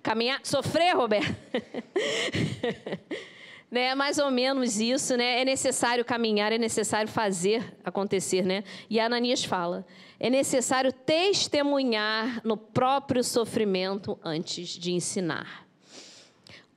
[0.09, 1.37] Caminhar, sofrer, Roberto.
[3.71, 3.95] né?
[3.95, 5.43] Mais ou menos isso, né?
[5.43, 8.65] É necessário caminhar, é necessário fazer acontecer, né?
[8.89, 9.85] E Ananias fala:
[10.19, 15.67] é necessário testemunhar no próprio sofrimento antes de ensinar.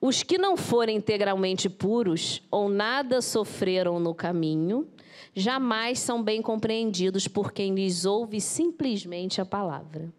[0.02, 4.90] Os que não forem integralmente puros ou nada sofreram no caminho,
[5.34, 10.12] jamais são bem compreendidos por quem lhes ouve simplesmente a palavra.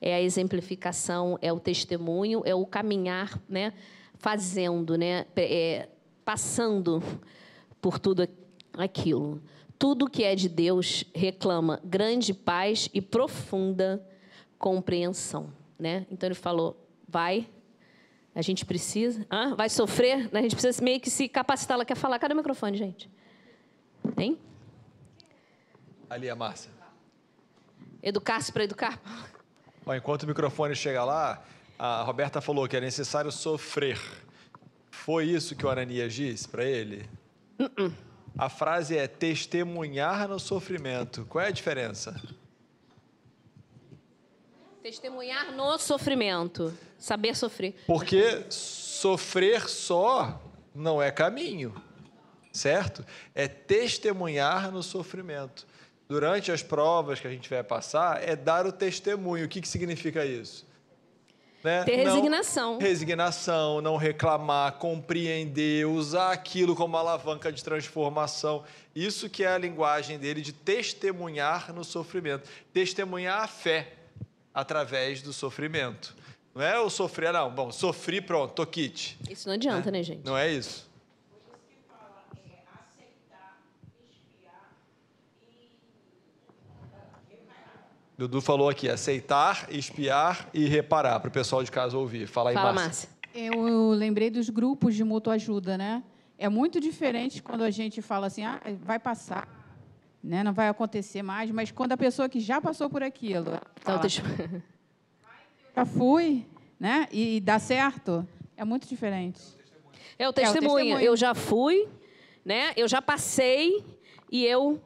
[0.00, 3.72] É a exemplificação, é o testemunho, é o caminhar, né?
[4.14, 5.26] Fazendo, né?
[5.36, 5.88] É,
[6.24, 7.02] passando
[7.80, 8.28] por tudo
[8.76, 9.42] aquilo.
[9.78, 14.04] Tudo que é de Deus reclama grande paz e profunda
[14.58, 16.06] compreensão, né?
[16.10, 16.76] Então ele falou:
[17.08, 17.48] vai,
[18.34, 20.40] a gente precisa, ah, vai sofrer, né?
[20.40, 21.74] a gente precisa meio que se capacitar.
[21.74, 23.10] Ela quer falar, cadê o microfone, gente?
[24.18, 24.38] Hein?
[26.08, 26.70] Ali a Márcia.
[28.02, 29.00] Educar-se para educar.
[29.86, 31.44] Bom, enquanto o microfone chega lá,
[31.78, 34.00] a Roberta falou que é necessário sofrer.
[34.90, 37.08] Foi isso que o Ananias disse para ele?
[37.56, 37.94] Uh-uh.
[38.36, 41.24] A frase é testemunhar no sofrimento.
[41.26, 42.20] Qual é a diferença?
[44.82, 46.76] Testemunhar no sofrimento.
[46.98, 47.76] Saber sofrer.
[47.86, 50.42] Porque sofrer só
[50.74, 51.80] não é caminho,
[52.52, 53.06] certo?
[53.32, 55.64] É testemunhar no sofrimento.
[56.08, 59.44] Durante as provas que a gente vai passar, é dar o testemunho.
[59.44, 60.64] O que, que significa isso?
[61.64, 61.82] Né?
[61.82, 62.78] Ter Não- resignação.
[62.78, 68.62] resignação, não reclamar, compreender, usar aquilo como alavanca de transformação.
[68.94, 72.48] Isso que é a linguagem dele de testemunhar no sofrimento.
[72.72, 73.94] Testemunhar a fé
[74.54, 76.14] através do sofrimento.
[76.54, 77.50] Não é o sofrer, não.
[77.50, 79.18] Bom, sofri, pronto, tô kit.
[79.28, 80.24] Isso não adianta, né, gente?
[80.24, 80.85] Não é isso.
[88.18, 92.26] Dudu falou aqui, aceitar, espiar e reparar, para o pessoal de casa ouvir.
[92.26, 93.10] Fala aí, Fala, Márcia.
[93.10, 93.16] Márcia.
[93.34, 96.02] Eu lembrei dos grupos de mútua ajuda, né?
[96.38, 99.46] É muito diferente quando a gente fala assim, ah, vai passar,
[100.24, 100.42] né?
[100.42, 104.22] Não vai acontecer mais, mas quando a pessoa que já passou por aquilo, Então, deixa...
[105.76, 106.46] já fui,
[106.80, 107.08] né?
[107.12, 109.42] E dá certo, é muito diferente.
[110.18, 110.76] É o testemunho.
[110.76, 111.00] testemunho.
[111.00, 111.86] Eu já fui,
[112.42, 112.72] né?
[112.76, 113.84] Eu já passei
[114.32, 114.80] e eu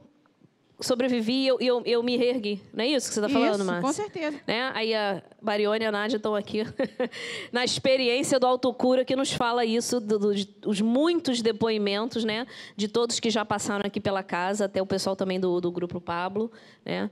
[0.81, 2.61] sobrevivi e eu, eu, eu me reergui.
[2.73, 3.83] Não é isso que você está falando, Márcia?
[3.83, 4.41] com certeza.
[4.47, 4.71] Né?
[4.75, 6.63] Aí a Marione e a Nádia estão aqui
[7.53, 12.47] na experiência do autocura que nos fala isso, do- do- dos muitos depoimentos, né?
[12.77, 16.01] De todos que já passaram aqui pela casa, até o pessoal também do, do Grupo
[16.01, 16.51] Pablo.
[16.85, 17.11] Né?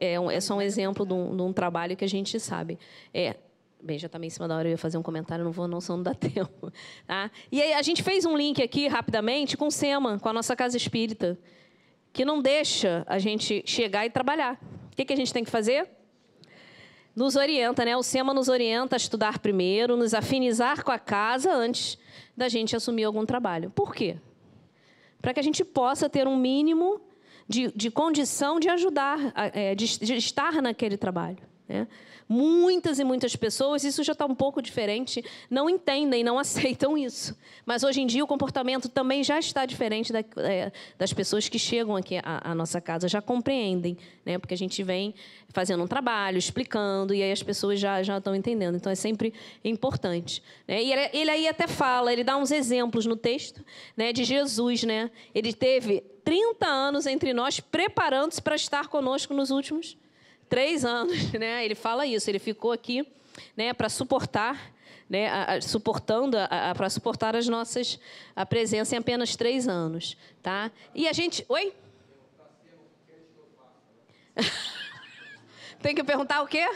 [0.00, 2.78] É, é só um exemplo de um, de um trabalho que a gente sabe.
[3.12, 3.36] É,
[3.82, 5.66] Bem, já está meio em cima da hora, eu ia fazer um comentário, não vou
[5.66, 6.70] não, senão não dá tempo.
[7.06, 7.30] Tá?
[7.50, 10.54] E aí, a gente fez um link aqui, rapidamente, com o SEMA, com a nossa
[10.54, 11.38] Casa Espírita,
[12.12, 14.58] que não deixa a gente chegar e trabalhar.
[14.92, 15.88] O que, que a gente tem que fazer?
[17.14, 17.96] nos orienta, né?
[17.96, 21.98] O SEMA nos orienta a estudar primeiro, nos afinizar com a casa antes
[22.36, 23.70] da gente assumir algum trabalho.
[23.70, 24.16] Por quê?
[25.20, 27.00] Para que a gente possa ter um mínimo
[27.48, 31.38] de, de condição de ajudar, é, de, de estar naquele trabalho.
[31.68, 31.86] Né?
[32.32, 35.20] Muitas e muitas pessoas, isso já está um pouco diferente,
[35.50, 37.36] não entendem, não aceitam isso.
[37.66, 41.58] Mas hoje em dia o comportamento também já está diferente da- é, das pessoas que
[41.58, 44.38] chegam aqui à, à nossa casa, já compreendem, né?
[44.38, 45.12] porque a gente vem
[45.48, 48.76] fazendo um trabalho, explicando, e aí as pessoas já, já estão entendendo.
[48.76, 50.40] Então é sempre importante.
[50.68, 50.84] Né?
[50.84, 53.64] E ele, ele aí até fala, ele dá uns exemplos no texto
[53.96, 54.84] né, de Jesus.
[54.84, 55.10] Né?
[55.34, 59.98] Ele teve 30 anos entre nós, preparando-se para estar conosco nos últimos
[60.50, 61.64] três anos, né?
[61.64, 62.28] Ele fala isso.
[62.28, 63.06] Ele ficou aqui,
[63.56, 64.72] né, para suportar,
[65.08, 66.36] né, a- a- suportando,
[66.76, 67.98] para suportar as nossas
[68.36, 70.70] a presença em apenas três anos, tá?
[70.94, 71.72] E a gente, oi?
[75.82, 76.68] Tem que perguntar o quê?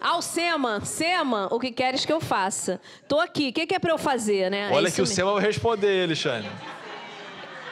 [0.00, 2.80] Ao Sema, Sema, o que queres que eu faça?
[3.08, 3.48] Tô aqui.
[3.48, 4.68] O que, que é para eu fazer, né?
[4.70, 5.14] É Olha isso que o mesmo.
[5.14, 6.50] Sema vai responder, Alexandre.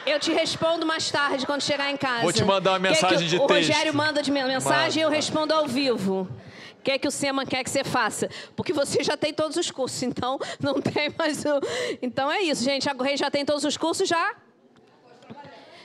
[0.05, 2.23] Eu te respondo mais tarde, quando chegar em casa.
[2.23, 3.69] Vou te mandar uma Quer que mensagem de o texto.
[3.69, 6.27] Rogério manda de me- mensagem e eu respondo ao vivo.
[6.79, 8.27] O que é que o SEMA quer que você faça?
[8.55, 11.59] Porque você já tem todos os cursos, então não tem mais o...
[12.01, 12.89] Então é isso, gente.
[12.89, 14.35] A Correia já tem todos os cursos, já...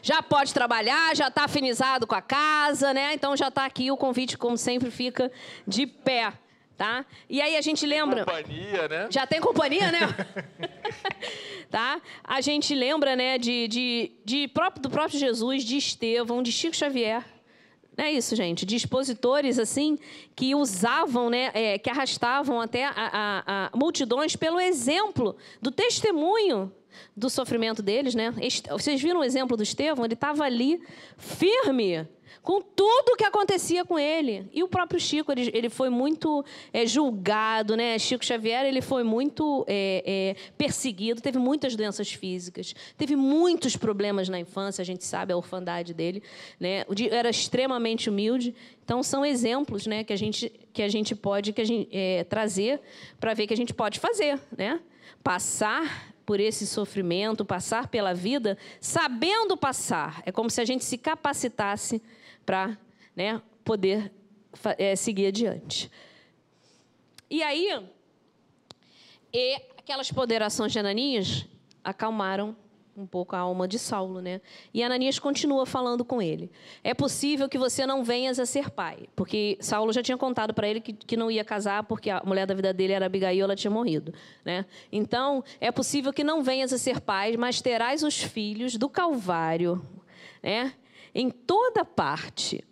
[0.01, 3.13] Já pode trabalhar, já está afinizado com a casa, né?
[3.13, 5.31] Então já está aqui o convite, como sempre, fica
[5.67, 6.33] de pé,
[6.77, 7.05] tá?
[7.29, 8.25] E aí a gente lembra...
[8.25, 9.09] Companhia, né?
[9.11, 10.01] Já tem companhia, né?
[11.71, 12.01] tá?
[12.23, 16.77] A gente lembra, né, de, de, de próprio, do próprio Jesus, de Estevão, de Chico
[16.77, 17.25] Xavier.
[17.97, 18.67] Não é isso, gente?
[18.67, 19.99] De expositores, assim,
[20.35, 26.71] que usavam, né, é, que arrastavam até a, a- a multidões pelo exemplo do testemunho
[27.17, 28.35] do sofrimento deles, né?
[28.71, 30.05] Vocês viram o exemplo do Estevão?
[30.05, 30.81] Ele estava ali,
[31.19, 32.07] firme,
[32.43, 34.49] com tudo que acontecia com ele.
[34.53, 37.99] E o próprio Chico, ele, ele foi muito é, julgado, né?
[37.99, 44.29] Chico Xavier, ele foi muito é, é, perseguido, teve muitas doenças físicas, teve muitos problemas
[44.29, 46.23] na infância, a gente sabe a orfandade dele,
[46.59, 46.85] né?
[47.11, 48.55] Era extremamente humilde.
[48.85, 52.23] Então são exemplos, né, que a gente que a gente pode que a gente, é,
[52.25, 52.81] trazer
[53.19, 54.81] para ver que a gente pode fazer, né?
[55.23, 60.21] Passar por esse sofrimento, passar pela vida, sabendo passar.
[60.27, 62.03] É como se a gente se capacitasse
[62.47, 62.79] para
[63.15, 64.13] né, poder
[64.79, 65.91] é, seguir adiante.
[67.29, 67.85] E aí,
[69.33, 71.45] e aquelas ponderações de Ananias
[71.83, 72.57] acalmaram
[72.97, 74.41] um pouco a alma de Saulo, né?
[74.73, 76.51] E Ananias continua falando com ele.
[76.83, 80.67] É possível que você não venhas a ser pai, porque Saulo já tinha contado para
[80.67, 83.55] ele que, que não ia casar porque a mulher da vida dele era Abigail, ela
[83.55, 84.65] tinha morrido, né?
[84.91, 89.85] Então, é possível que não venhas a ser pai, mas terás os filhos do Calvário,
[90.43, 90.73] né?
[91.19, 92.63] Em toda parte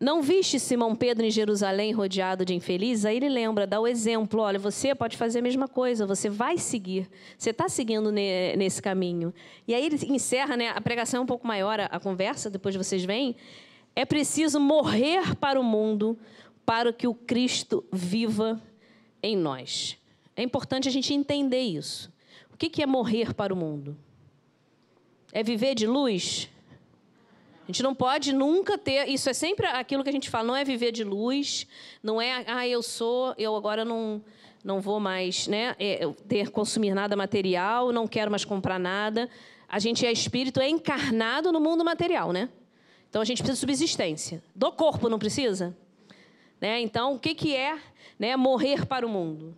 [0.00, 3.04] não viste Simão Pedro em Jerusalém rodeado de infelizes?
[3.04, 6.58] Aí ele lembra, dá o exemplo: olha, você pode fazer a mesma coisa, você vai
[6.58, 7.08] seguir,
[7.38, 9.32] você está seguindo nesse caminho.
[9.68, 13.04] E aí ele encerra, né, a pregação é um pouco maior, a, conversa, depois vocês
[13.04, 13.36] veem.
[13.94, 16.18] É preciso morrer para o mundo,
[16.66, 18.60] para que o Cristo viva
[19.22, 19.96] em nós.
[20.34, 22.12] É importante a gente entender isso.
[22.52, 23.96] O que é morrer para o mundo?
[25.34, 26.48] É viver de luz?
[27.64, 29.08] A gente não pode nunca ter.
[29.08, 31.66] Isso é sempre aquilo que a gente fala, não é viver de luz,
[32.00, 34.22] não é, ah, eu sou, eu agora não,
[34.62, 39.28] não vou mais né, é, ter consumir nada material, não quero mais comprar nada.
[39.68, 42.48] A gente é espírito, é encarnado no mundo material, né?
[43.10, 44.42] Então a gente precisa de subsistência.
[44.54, 45.76] Do corpo, não precisa?
[46.60, 46.80] Né?
[46.80, 47.78] Então, o que, que é
[48.18, 49.56] né, morrer para o mundo?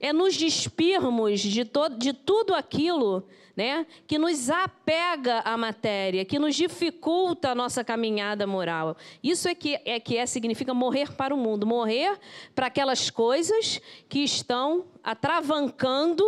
[0.00, 3.24] É nos despirmos de, todo, de tudo aquilo
[3.56, 8.96] né, que nos apega à matéria, que nos dificulta a nossa caminhada moral.
[9.22, 12.18] Isso é que é que é significa morrer para o mundo, morrer
[12.54, 16.24] para aquelas coisas que estão atravancando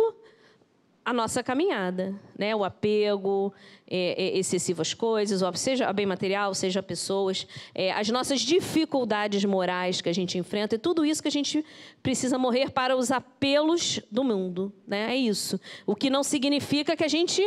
[1.07, 2.53] a nossa caminhada, né?
[2.53, 3.53] O apego,
[3.89, 10.01] é, é, excessivas coisas, seja a bem material, seja pessoas, é, as nossas dificuldades morais
[10.01, 11.63] que a gente enfrenta, e tudo isso que a gente
[12.03, 15.13] precisa morrer para os apelos do mundo, né?
[15.13, 15.57] É isso.
[15.85, 17.41] O que não significa que a gente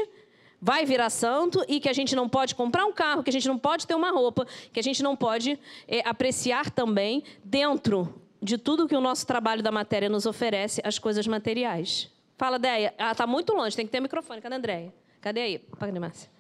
[0.59, 3.47] vai virar santo e que a gente não pode comprar um carro, que a gente
[3.47, 8.57] não pode ter uma roupa, que a gente não pode é, apreciar também dentro de
[8.57, 12.11] tudo que o nosso trabalho da matéria nos oferece, as coisas materiais.
[12.41, 12.95] Fala, Deia.
[12.97, 14.41] Ah, tá muito longe, tem que ter microfone.
[14.41, 14.95] Cadê a Andréia?
[15.21, 15.59] Cadê aí?
[15.79, 16.31] Cadê Márcia?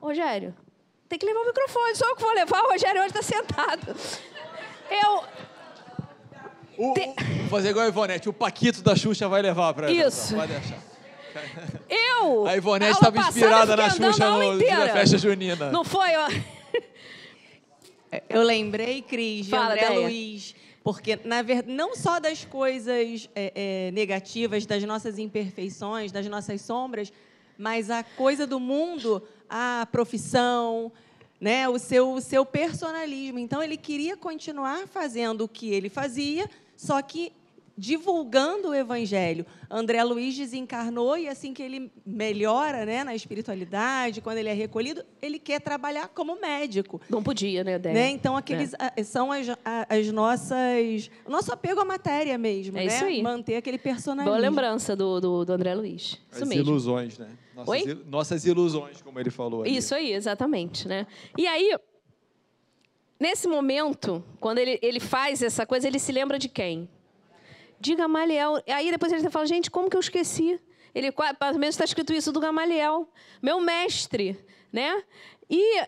[0.00, 0.56] Rogério,
[1.10, 1.94] tem que levar o microfone.
[1.94, 3.94] Só eu que vou levar, o Rogério hoje está sentado.
[4.90, 5.24] Eu.
[6.78, 7.14] O, Te...
[7.40, 8.30] Vou fazer igual a Ivonete.
[8.30, 10.08] O Paquito da Xuxa vai levar para ela.
[10.08, 10.34] Isso.
[10.34, 10.78] Pode deixar.
[11.86, 12.46] Eu.
[12.46, 15.70] A Ivonete estava inspirada na Xuxa no, na festa junina.
[15.70, 16.28] Não foi, ó.
[18.26, 20.00] Eu lembrei, Cris, de Fala, André Deia.
[20.00, 20.55] Luiz
[20.86, 26.60] porque, na verdade, não só das coisas é, é, negativas, das nossas imperfeições, das nossas
[26.60, 27.12] sombras,
[27.58, 29.20] mas a coisa do mundo,
[29.50, 30.92] a profissão,
[31.40, 33.40] né, o seu, o seu personalismo.
[33.40, 37.32] Então, ele queria continuar fazendo o que ele fazia, só que
[37.76, 39.44] divulgando o evangelho.
[39.70, 45.04] André Luiz desencarnou e assim que ele melhora, né, na espiritualidade, quando ele é recolhido,
[45.20, 47.00] ele quer trabalhar como médico.
[47.10, 47.92] Não podia, né, Dé?
[47.92, 48.10] Né?
[48.10, 49.02] Então aqueles é.
[49.02, 49.46] são as,
[49.88, 52.86] as nossas, o nosso apego à matéria mesmo, é né?
[52.86, 53.22] Isso aí.
[53.22, 54.30] Manter aquele personagem.
[54.30, 56.18] Boa lembrança do, do, do André Luiz.
[56.30, 56.64] Isso as mesmo.
[56.64, 57.28] ilusões, né?
[57.54, 57.82] Nossas, Oi?
[57.86, 59.62] Il, nossas ilusões, como ele falou.
[59.62, 59.76] Ali.
[59.76, 61.06] Isso aí, exatamente, né?
[61.36, 61.74] E aí
[63.18, 66.86] Nesse momento, quando ele, ele faz essa coisa, ele se lembra de quem?
[67.80, 68.62] De Gamaliel.
[68.66, 70.60] Aí depois ele fala, gente, como que eu esqueci?
[70.94, 73.08] Ele, pelo menos está escrito isso do Gamaliel,
[73.42, 74.38] meu mestre,
[74.72, 75.02] né?
[75.48, 75.80] E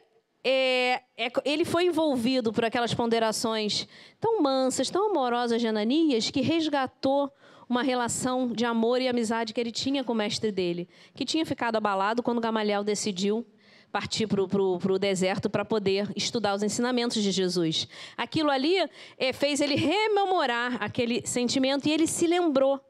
[0.45, 3.89] é, é, ele foi envolvido por aquelas ponderações
[4.21, 7.33] tão mansas, tão amorosas de Ananias, que resgatou
[7.69, 11.45] uma relação de amor e amizade que ele tinha com o mestre dele, que tinha
[11.45, 13.47] ficado abalado quando Gamaliel decidiu
[13.93, 17.89] partir para o deserto para poder estudar os ensinamentos de Jesus.
[18.17, 18.77] Aquilo ali
[19.17, 22.81] é, fez ele rememorar aquele sentimento e ele se lembrou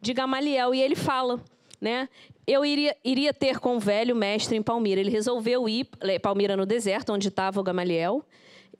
[0.00, 1.40] de Gamaliel e ele fala,
[1.80, 2.08] né?
[2.44, 5.00] Eu iria, iria ter com o velho mestre em Palmira.
[5.00, 5.88] Ele resolveu ir
[6.20, 8.24] Palmira no deserto, onde estava o Gamaliel.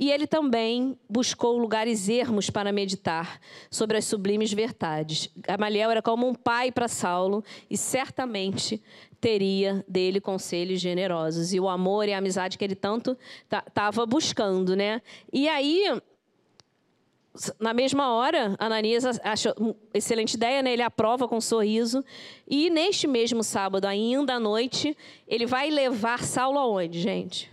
[0.03, 3.39] E ele também buscou lugares ermos para meditar
[3.71, 5.31] sobre as sublimes verdades.
[5.37, 8.83] Gamaliel era como um pai para Saulo e certamente
[9.21, 13.17] teria dele conselhos generosos e o amor e a amizade que ele tanto
[13.49, 15.01] estava buscando, né?
[15.33, 15.85] E aí
[17.61, 19.55] na mesma hora, Ananias acha
[19.95, 20.73] excelente ideia, né?
[20.73, 22.05] ele aprova com um sorriso.
[22.49, 24.97] E neste mesmo sábado, ainda à noite,
[25.29, 27.52] ele vai levar Saulo aonde, gente?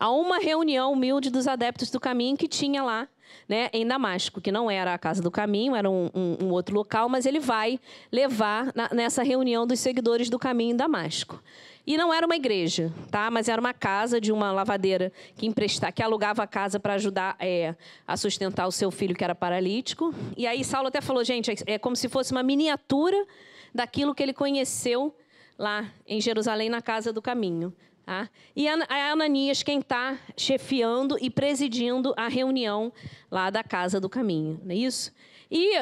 [0.00, 3.06] A uma reunião humilde dos adeptos do caminho que tinha lá
[3.46, 6.74] né, em Damasco, que não era a Casa do Caminho, era um, um, um outro
[6.74, 7.78] local, mas ele vai
[8.10, 11.42] levar na, nessa reunião dos seguidores do caminho em Damasco.
[11.86, 13.30] E não era uma igreja, tá?
[13.30, 17.36] Mas era uma casa de uma lavadeira que emprestava, que alugava a casa para ajudar
[17.38, 17.74] é,
[18.06, 20.14] a sustentar o seu filho que era paralítico.
[20.36, 23.26] E aí Saulo até falou, gente, é como se fosse uma miniatura
[23.74, 25.14] daquilo que ele conheceu
[25.58, 27.74] lá em Jerusalém na casa do caminho.
[28.04, 28.28] Tá?
[28.56, 32.92] E a Ananias quem está chefiando e presidindo a reunião
[33.30, 35.12] lá da casa do caminho, não é isso?
[35.50, 35.76] E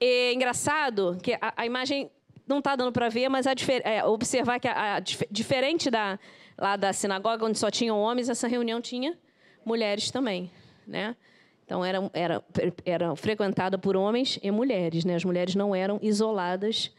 [0.00, 2.10] é engraçado que a, a imagem
[2.46, 6.18] não está dando para ver, mas é, observar que a, a, diferente da,
[6.58, 9.18] lá da sinagoga, onde só tinham homens, essa reunião tinha
[9.64, 10.50] mulheres também.
[10.86, 11.16] Né?
[11.64, 12.44] Então, era, era,
[12.84, 15.04] era frequentada por homens e mulheres.
[15.04, 15.14] Né?
[15.14, 16.92] As mulheres não eram isoladas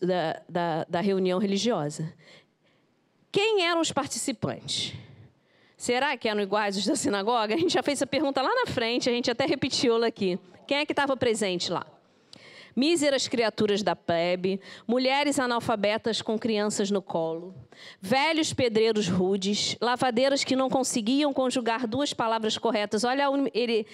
[0.00, 2.12] da, da, da reunião religiosa.
[3.30, 4.94] Quem eram os participantes?
[5.76, 7.54] Será que eram iguais os da sinagoga?
[7.54, 10.38] A gente já fez essa pergunta lá na frente, a gente até repetiu-la aqui.
[10.66, 11.86] Quem é que estava presente lá?
[12.78, 17.52] míseras criaturas da plebe, mulheres analfabetas com crianças no colo,
[18.00, 23.02] velhos pedreiros rudes, lavadeiras que não conseguiam conjugar duas palavras corretas.
[23.02, 23.84] Olha ele,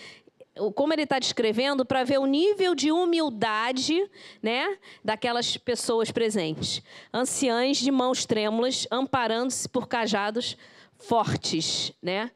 [0.75, 4.09] como ele está descrevendo para ver o nível de humildade
[4.43, 6.83] né, daquelas pessoas presentes.
[7.13, 10.57] Anciães de mãos trêmulas, amparando-se por cajados
[10.97, 12.31] fortes, né?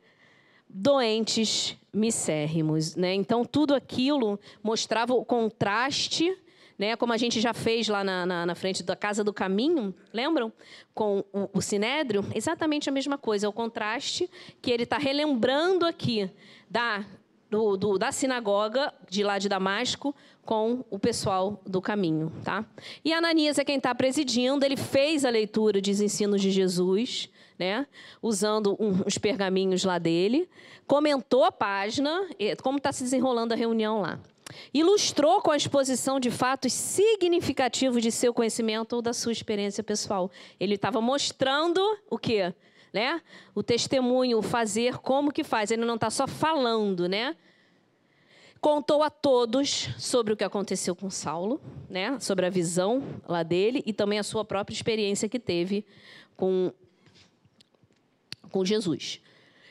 [0.69, 2.95] doentes, misérrimos.
[2.95, 3.15] Né?
[3.15, 6.37] Então, tudo aquilo mostrava o contraste,
[6.79, 6.95] né?
[6.97, 10.53] como a gente já fez lá na, na, na frente da Casa do Caminho, lembram?
[10.95, 14.29] Com o, o Sinédrio, exatamente a mesma coisa, é o contraste
[14.61, 16.31] que ele está relembrando aqui
[16.69, 17.05] da,
[17.51, 22.33] do, do, da sinagoga de lá de Damasco com o pessoal do caminho.
[22.45, 22.65] Tá?
[23.05, 27.29] E Ananias é quem está presidindo, ele fez a leitura dos ensinos de Jesus,
[27.59, 27.87] né?
[28.23, 30.49] usando um, os pergaminhos lá dele,
[30.87, 32.27] comentou a página,
[32.63, 34.19] como está se desenrolando a reunião lá.
[34.73, 40.31] Ilustrou com a exposição de fatos significativos de seu conhecimento ou da sua experiência pessoal.
[40.59, 42.55] Ele estava mostrando o quê?
[42.93, 43.21] Né?
[43.55, 45.71] O testemunho, o fazer, como que faz.
[45.71, 47.37] Ele não está só falando, né?
[48.61, 52.19] Contou a todos sobre o que aconteceu com Saulo, né?
[52.19, 55.85] Sobre a visão lá dele e também a sua própria experiência que teve
[56.37, 56.73] com
[58.51, 59.21] com Jesus.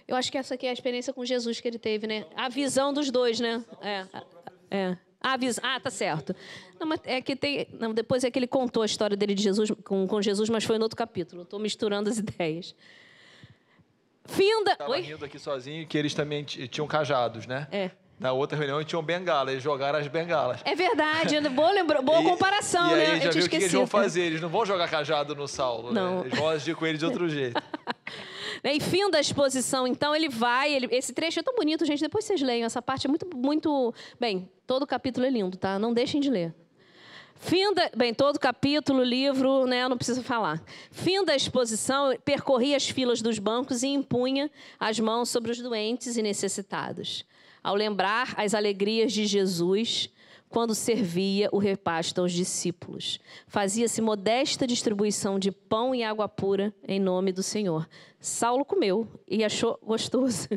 [0.07, 2.26] Eu acho que essa aqui é a experiência com Jesus que ele teve, né?
[2.36, 3.63] A visão dos dois, né?
[3.82, 4.05] É.
[4.72, 4.97] é.
[5.20, 6.34] Ah, tá certo.
[6.80, 7.68] Não, mas é que tem.
[7.74, 10.63] Não, depois é que ele contou a história dele de Jesus com, com Jesus, mas
[10.63, 11.41] foi no outro capítulo.
[11.41, 12.74] Estou misturando as ideias.
[14.28, 14.73] Finda.
[14.73, 17.67] Estava rindo aqui sozinho que eles também tinham cajados, né?
[17.71, 17.91] É.
[18.19, 20.59] Na outra reunião tinham bengala, eles jogaram as bengalas.
[20.65, 22.01] É verdade, boa, lembra...
[22.01, 23.05] boa e, comparação, e né?
[23.11, 24.21] Aí já viu o que eles vão fazer?
[24.21, 26.01] Eles não vão jogar cajado no Saulo, né?
[26.01, 26.21] não.
[26.21, 26.28] Né?
[26.28, 27.61] Eles vão agir com ele de outro jeito.
[28.63, 30.73] E fim da exposição, então ele vai.
[30.73, 32.01] Ele, esse trecho é tão bonito, gente.
[32.01, 32.65] Depois vocês leiam.
[32.65, 33.93] Essa parte é muito, muito.
[34.19, 35.78] Bem, todo o capítulo é lindo, tá?
[35.78, 36.53] Não deixem de ler.
[37.40, 40.62] Fim da, bem, todo capítulo, livro, né, não preciso falar.
[40.92, 46.18] Fim da exposição, percorria as filas dos bancos e impunha as mãos sobre os doentes
[46.18, 47.26] e necessitados.
[47.64, 50.10] Ao lembrar as alegrias de Jesus,
[50.50, 53.20] quando servia o repasto aos discípulos.
[53.48, 57.88] Fazia-se modesta distribuição de pão e água pura em nome do Senhor.
[58.20, 60.48] Saulo comeu e achou gostoso.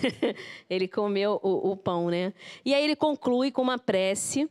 [0.70, 2.32] ele comeu o, o, pão, né?
[2.64, 4.48] E aí ele conclui com uma prece,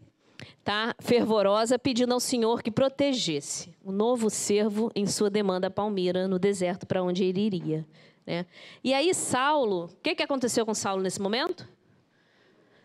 [0.63, 0.95] tá?
[0.99, 6.87] Fervorosa, pedindo ao Senhor que protegesse o novo servo em sua demanda palmira no deserto
[6.87, 7.85] para onde ele iria.
[8.25, 8.45] Né?
[8.83, 11.67] E aí Saulo, o que, que aconteceu com Saulo nesse momento?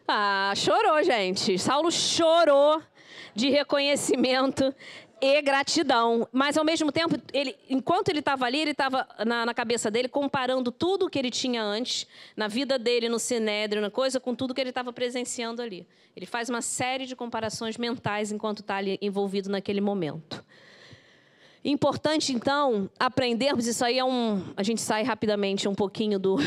[0.06, 1.58] Ah, chorou, gente.
[1.58, 2.82] Saulo chorou
[3.34, 4.74] de reconhecimento
[5.20, 6.28] e gratidão.
[6.32, 10.08] Mas, ao mesmo tempo, ele, enquanto ele estava ali, ele estava na, na, cabeça dele
[10.08, 12.06] comparando tudo que ele tinha antes,
[12.36, 15.86] na vida dele, no Sinédrio, na coisa, com tudo que ele estava presenciando ali.
[16.16, 20.44] Ele faz uma série de comparações mentais enquanto está ali envolvido naquele momento.
[21.64, 24.42] Importante, então, aprendermos, isso aí é um.
[24.56, 26.36] A gente sai rapidamente um pouquinho do.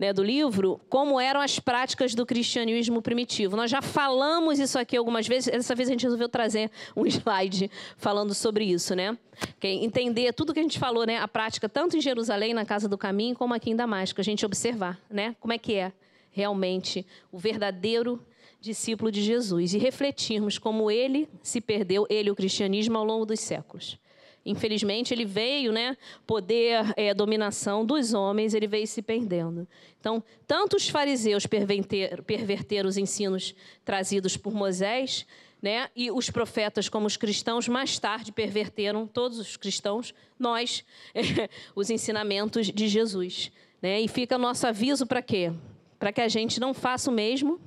[0.00, 3.54] né, do livro, como eram as práticas do cristianismo primitivo.
[3.54, 7.70] Nós já falamos isso aqui algumas vezes, dessa vez a gente resolveu trazer um slide
[7.98, 9.18] falando sobre isso, né?
[9.60, 12.88] É entender tudo que a gente falou, né, a prática tanto em Jerusalém, na Casa
[12.88, 15.92] do Caminho, como aqui em Damasco, a gente observar, né, como é que é
[16.30, 18.24] realmente o verdadeiro
[18.58, 23.40] discípulo de Jesus e refletirmos como ele se perdeu, ele o cristianismo ao longo dos
[23.40, 23.98] séculos.
[24.44, 25.96] Infelizmente, ele veio, né,
[26.26, 29.66] poder, é, dominação dos homens, ele veio se perdendo.
[29.98, 33.54] Então, tanto os fariseus perverteram, perverteram os ensinos
[33.84, 35.26] trazidos por Moisés,
[35.60, 40.84] né, e os profetas, como os cristãos, mais tarde perverteram, todos os cristãos, nós,
[41.14, 43.52] é, os ensinamentos de Jesus.
[43.82, 44.00] Né?
[44.00, 45.52] E fica nosso aviso para quê?
[45.98, 47.60] Para que a gente não faça o mesmo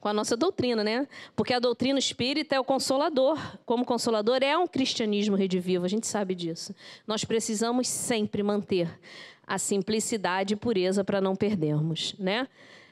[0.00, 1.06] com a nossa doutrina, né?
[1.34, 3.38] Porque a doutrina espírita é o consolador.
[3.66, 6.74] Como consolador é um cristianismo redivivo, a gente sabe disso.
[7.06, 8.88] Nós precisamos sempre manter
[9.46, 12.46] a simplicidade e pureza para não perdermos, né?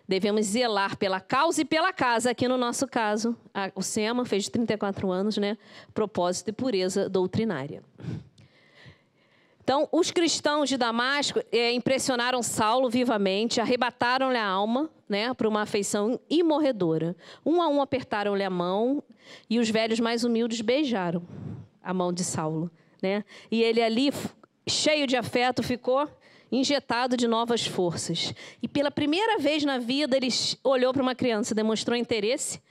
[0.09, 2.31] Devemos zelar pela causa e pela casa.
[2.31, 5.59] Aqui no nosso caso, a, o SEMA fez 34 anos, né?
[5.93, 7.83] Propósito e pureza doutrinária.
[9.67, 15.63] Então, os cristãos de Damasco é, impressionaram Saulo vivamente, arrebataram-lhe a alma né, para uma
[15.63, 17.17] afeição imorredora.
[17.45, 19.03] Um a um apertaram-lhe a mão
[19.51, 21.21] e os velhos mais humildes beijaram
[21.83, 22.71] a mão de Saulo.
[23.03, 23.25] Né?
[23.51, 24.13] E ele ali,
[24.69, 26.09] cheio de afeto, ficou
[26.53, 28.33] injetado de novas forças.
[28.63, 30.29] E pela primeira vez na vida, ele
[30.63, 32.63] olhou para uma criança, demonstrou interesse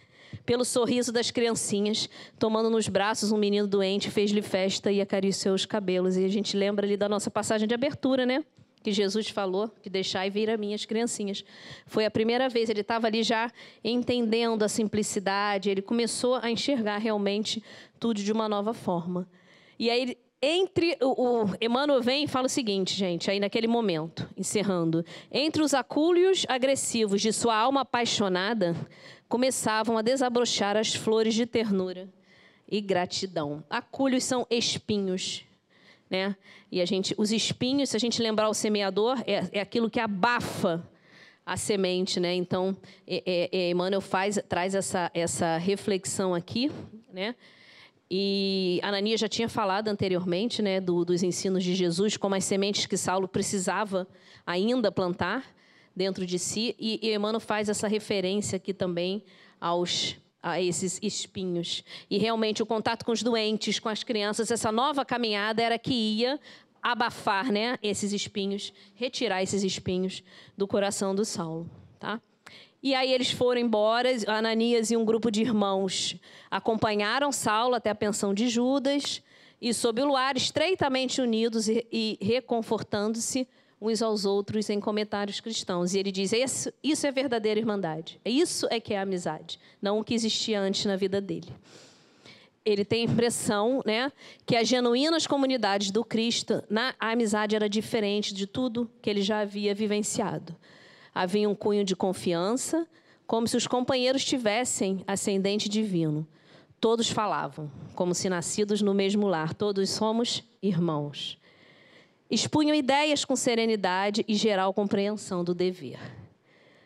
[0.45, 5.65] pelo sorriso das criancinhas, tomando nos braços um menino doente, fez-lhe festa e acariciou os
[5.65, 6.15] cabelos.
[6.17, 8.43] E a gente lembra ali da nossa passagem de abertura, né?
[8.83, 11.43] Que Jesus falou que deixai vir a minhas criancinhas.
[11.87, 13.51] Foi a primeira vez, ele estava ali já
[13.83, 17.63] entendendo a simplicidade, ele começou a enxergar realmente
[17.99, 19.27] tudo de uma nova forma.
[19.79, 20.15] E aí
[20.47, 25.63] entre o, o Emmanuel vem e fala o seguinte, gente, aí naquele momento, encerrando, entre
[25.63, 28.75] os acúlios agressivos de sua alma apaixonada,
[29.27, 32.07] começavam a desabrochar as flores de ternura
[32.69, 33.63] e gratidão.
[33.69, 35.43] Acúlios são espinhos,
[36.09, 36.35] né?
[36.71, 39.99] E a gente, os espinhos, se a gente lembrar o semeador, é, é aquilo que
[39.99, 40.87] abafa
[41.45, 42.33] a semente, né?
[42.33, 42.75] Então,
[43.07, 46.71] é, é, é Emmanuel faz, traz essa, essa reflexão aqui,
[47.13, 47.35] né?
[48.09, 52.85] E Ananias já tinha falado anteriormente, né, do, dos ensinos de Jesus, como as sementes
[52.85, 54.07] que Saulo precisava
[54.45, 55.43] ainda plantar,
[55.95, 56.75] dentro de si.
[56.79, 59.23] E, e Emmanuel faz essa referência aqui também
[59.59, 61.83] aos a esses espinhos.
[62.07, 65.91] E realmente o contato com os doentes, com as crianças, essa nova caminhada era que
[65.91, 66.39] ia
[66.83, 70.21] abafar, né, esses espinhos, retirar esses espinhos
[70.55, 71.67] do coração do Saulo,
[71.99, 72.21] tá?
[72.83, 76.15] E aí eles foram embora, Ananias e um grupo de irmãos
[76.51, 79.23] acompanharam Saulo até a pensão de Judas,
[79.59, 83.47] e sob o luar, estreitamente unidos e, e reconfortando-se,
[83.81, 85.93] uns aos outros em comentários cristãos.
[85.93, 88.19] E ele diz: isso, isso é verdadeira irmandade.
[88.23, 91.53] Isso é que é amizade, não o que existia antes na vida dele.
[92.63, 94.11] Ele tem a impressão né,
[94.43, 99.21] que as genuínas comunidades do Cristo, na, a amizade era diferente de tudo que ele
[99.21, 100.55] já havia vivenciado.
[101.13, 102.87] Havia um cunho de confiança,
[103.27, 106.27] como se os companheiros tivessem ascendente divino.
[106.81, 111.37] Todos falavam, como se nascidos no mesmo lar, todos somos irmãos
[112.35, 115.99] expunham ideias com serenidade e geral compreensão do dever.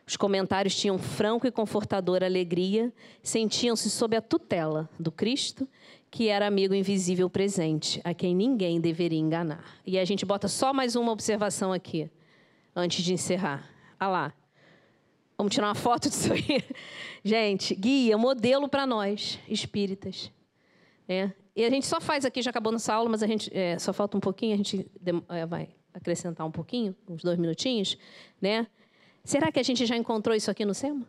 [0.07, 5.67] Os comentários tinham franco e confortadora alegria, sentiam-se sob a tutela do Cristo,
[6.09, 9.79] que era amigo invisível presente, a quem ninguém deveria enganar.
[9.85, 12.09] E a gente bota só mais uma observação aqui,
[12.75, 13.69] antes de encerrar.
[13.99, 14.33] Ah lá.
[15.37, 16.63] Vamos tirar uma foto disso aí.
[17.23, 20.31] Gente, guia, modelo para nós, espíritas.
[21.07, 23.77] É, e a gente só faz aqui, já acabou nossa aula, mas a gente é,
[23.77, 24.89] só falta um pouquinho, a gente
[25.27, 27.97] é, vai acrescentar um pouquinho, uns dois minutinhos,
[28.41, 28.65] né?
[29.25, 31.05] Será que a gente já encontrou isso aqui no SEMA?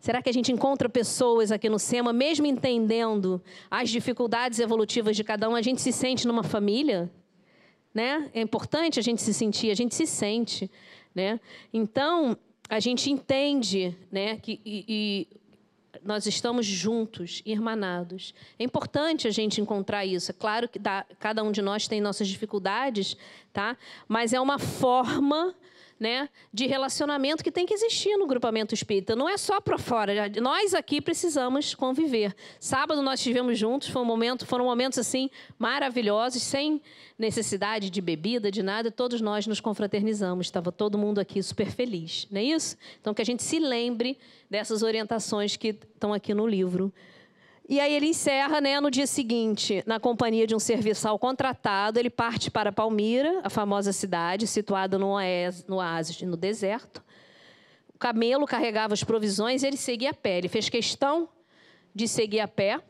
[0.00, 5.22] Será que a gente encontra pessoas aqui no SEMA, mesmo entendendo as dificuldades evolutivas de
[5.22, 7.10] cada um, a gente se sente numa família?
[7.92, 8.30] Né?
[8.32, 10.70] É importante a gente se sentir, a gente se sente.
[11.14, 11.38] Né?
[11.74, 12.38] Então,
[12.70, 15.28] a gente entende né, que, e, e
[16.04, 18.34] nós estamos juntos, irmanados.
[18.58, 20.30] É importante a gente encontrar isso.
[20.30, 23.16] É claro que dá, cada um de nós tem nossas dificuldades,
[23.52, 23.76] tá?
[24.06, 25.54] mas é uma forma
[26.04, 29.16] né, de relacionamento que tem que existir no grupamento espírita.
[29.16, 30.12] Não é só para fora.
[30.38, 32.36] Nós aqui precisamos conviver.
[32.60, 36.82] Sábado nós estivemos juntos, foi um momento, foram momentos assim maravilhosos, sem
[37.18, 38.90] necessidade de bebida, de nada.
[38.90, 40.44] Todos nós nos confraternizamos.
[40.44, 42.76] Estava todo mundo aqui super feliz, não é isso?
[43.00, 44.18] Então que a gente se lembre
[44.50, 46.92] dessas orientações que estão aqui no livro.
[47.66, 52.10] E aí ele encerra, né, no dia seguinte, na companhia de um serviçal contratado, ele
[52.10, 57.02] parte para Palmira, a famosa cidade situada no oásis, no deserto.
[57.94, 60.38] O camelo carregava as provisões e ele seguia a pé.
[60.38, 61.26] Ele fez questão
[61.94, 62.80] de seguir a pé,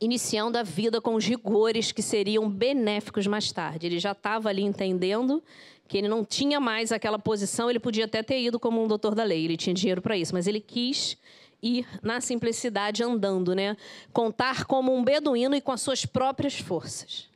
[0.00, 3.86] iniciando a vida com os rigores que seriam benéficos mais tarde.
[3.86, 5.40] Ele já estava ali entendendo
[5.86, 9.14] que ele não tinha mais aquela posição, ele podia até ter ido como um doutor
[9.14, 11.16] da lei, ele tinha dinheiro para isso, mas ele quis
[11.64, 13.76] ir na simplicidade andando, né?
[14.12, 17.28] Contar como um beduíno e com as suas próprias forças.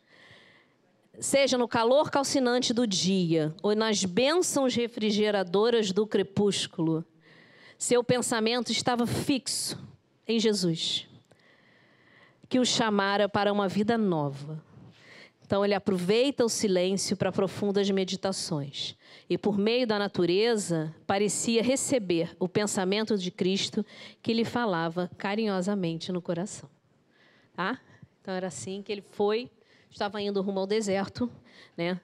[1.18, 7.04] Seja no calor calcinante do dia ou nas bênçãos refrigeradoras do crepúsculo,
[7.78, 9.78] seu pensamento estava fixo
[10.26, 11.08] em Jesus,
[12.48, 14.67] que o chamara para uma vida nova.
[15.48, 18.94] Então ele aproveita o silêncio para profundas meditações
[19.30, 23.82] e, por meio da natureza, parecia receber o pensamento de Cristo
[24.20, 26.68] que lhe falava carinhosamente no coração.
[27.54, 27.80] Tá?
[28.20, 29.50] Então, era assim que ele foi,
[29.90, 31.32] estava indo rumo ao deserto,
[31.74, 31.98] né?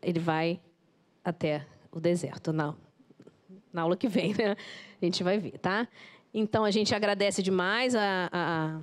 [0.00, 0.60] ele vai
[1.24, 2.52] até o deserto.
[2.52, 2.76] Na,
[3.72, 4.52] na aula que vem, né?
[5.02, 5.58] a gente vai ver.
[5.58, 5.88] Tá?
[6.32, 8.80] Então, a gente agradece demais a, a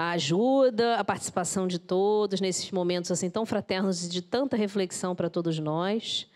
[0.00, 5.14] a ajuda, a participação de todos nesses momentos assim tão fraternos e de tanta reflexão
[5.14, 6.26] para todos nós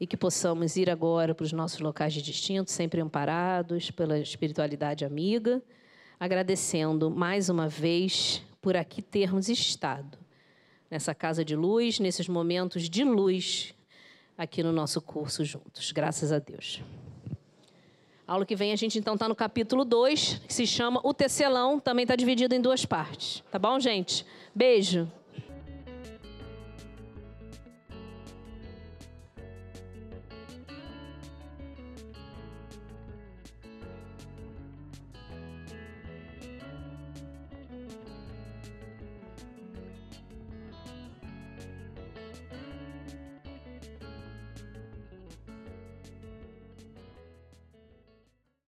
[0.00, 2.22] e que possamos ir agora para os nossos locais de
[2.70, 5.62] sempre amparados pela espiritualidade amiga,
[6.18, 10.16] agradecendo mais uma vez por aqui termos estado
[10.90, 13.74] nessa casa de luz, nesses momentos de luz
[14.36, 15.92] aqui no nosso curso juntos.
[15.92, 16.80] Graças a Deus.
[18.26, 21.78] Aula que vem a gente então está no capítulo 2, que se chama O Tecelão,
[21.78, 23.42] também está dividido em duas partes.
[23.50, 24.24] Tá bom, gente?
[24.54, 25.10] Beijo.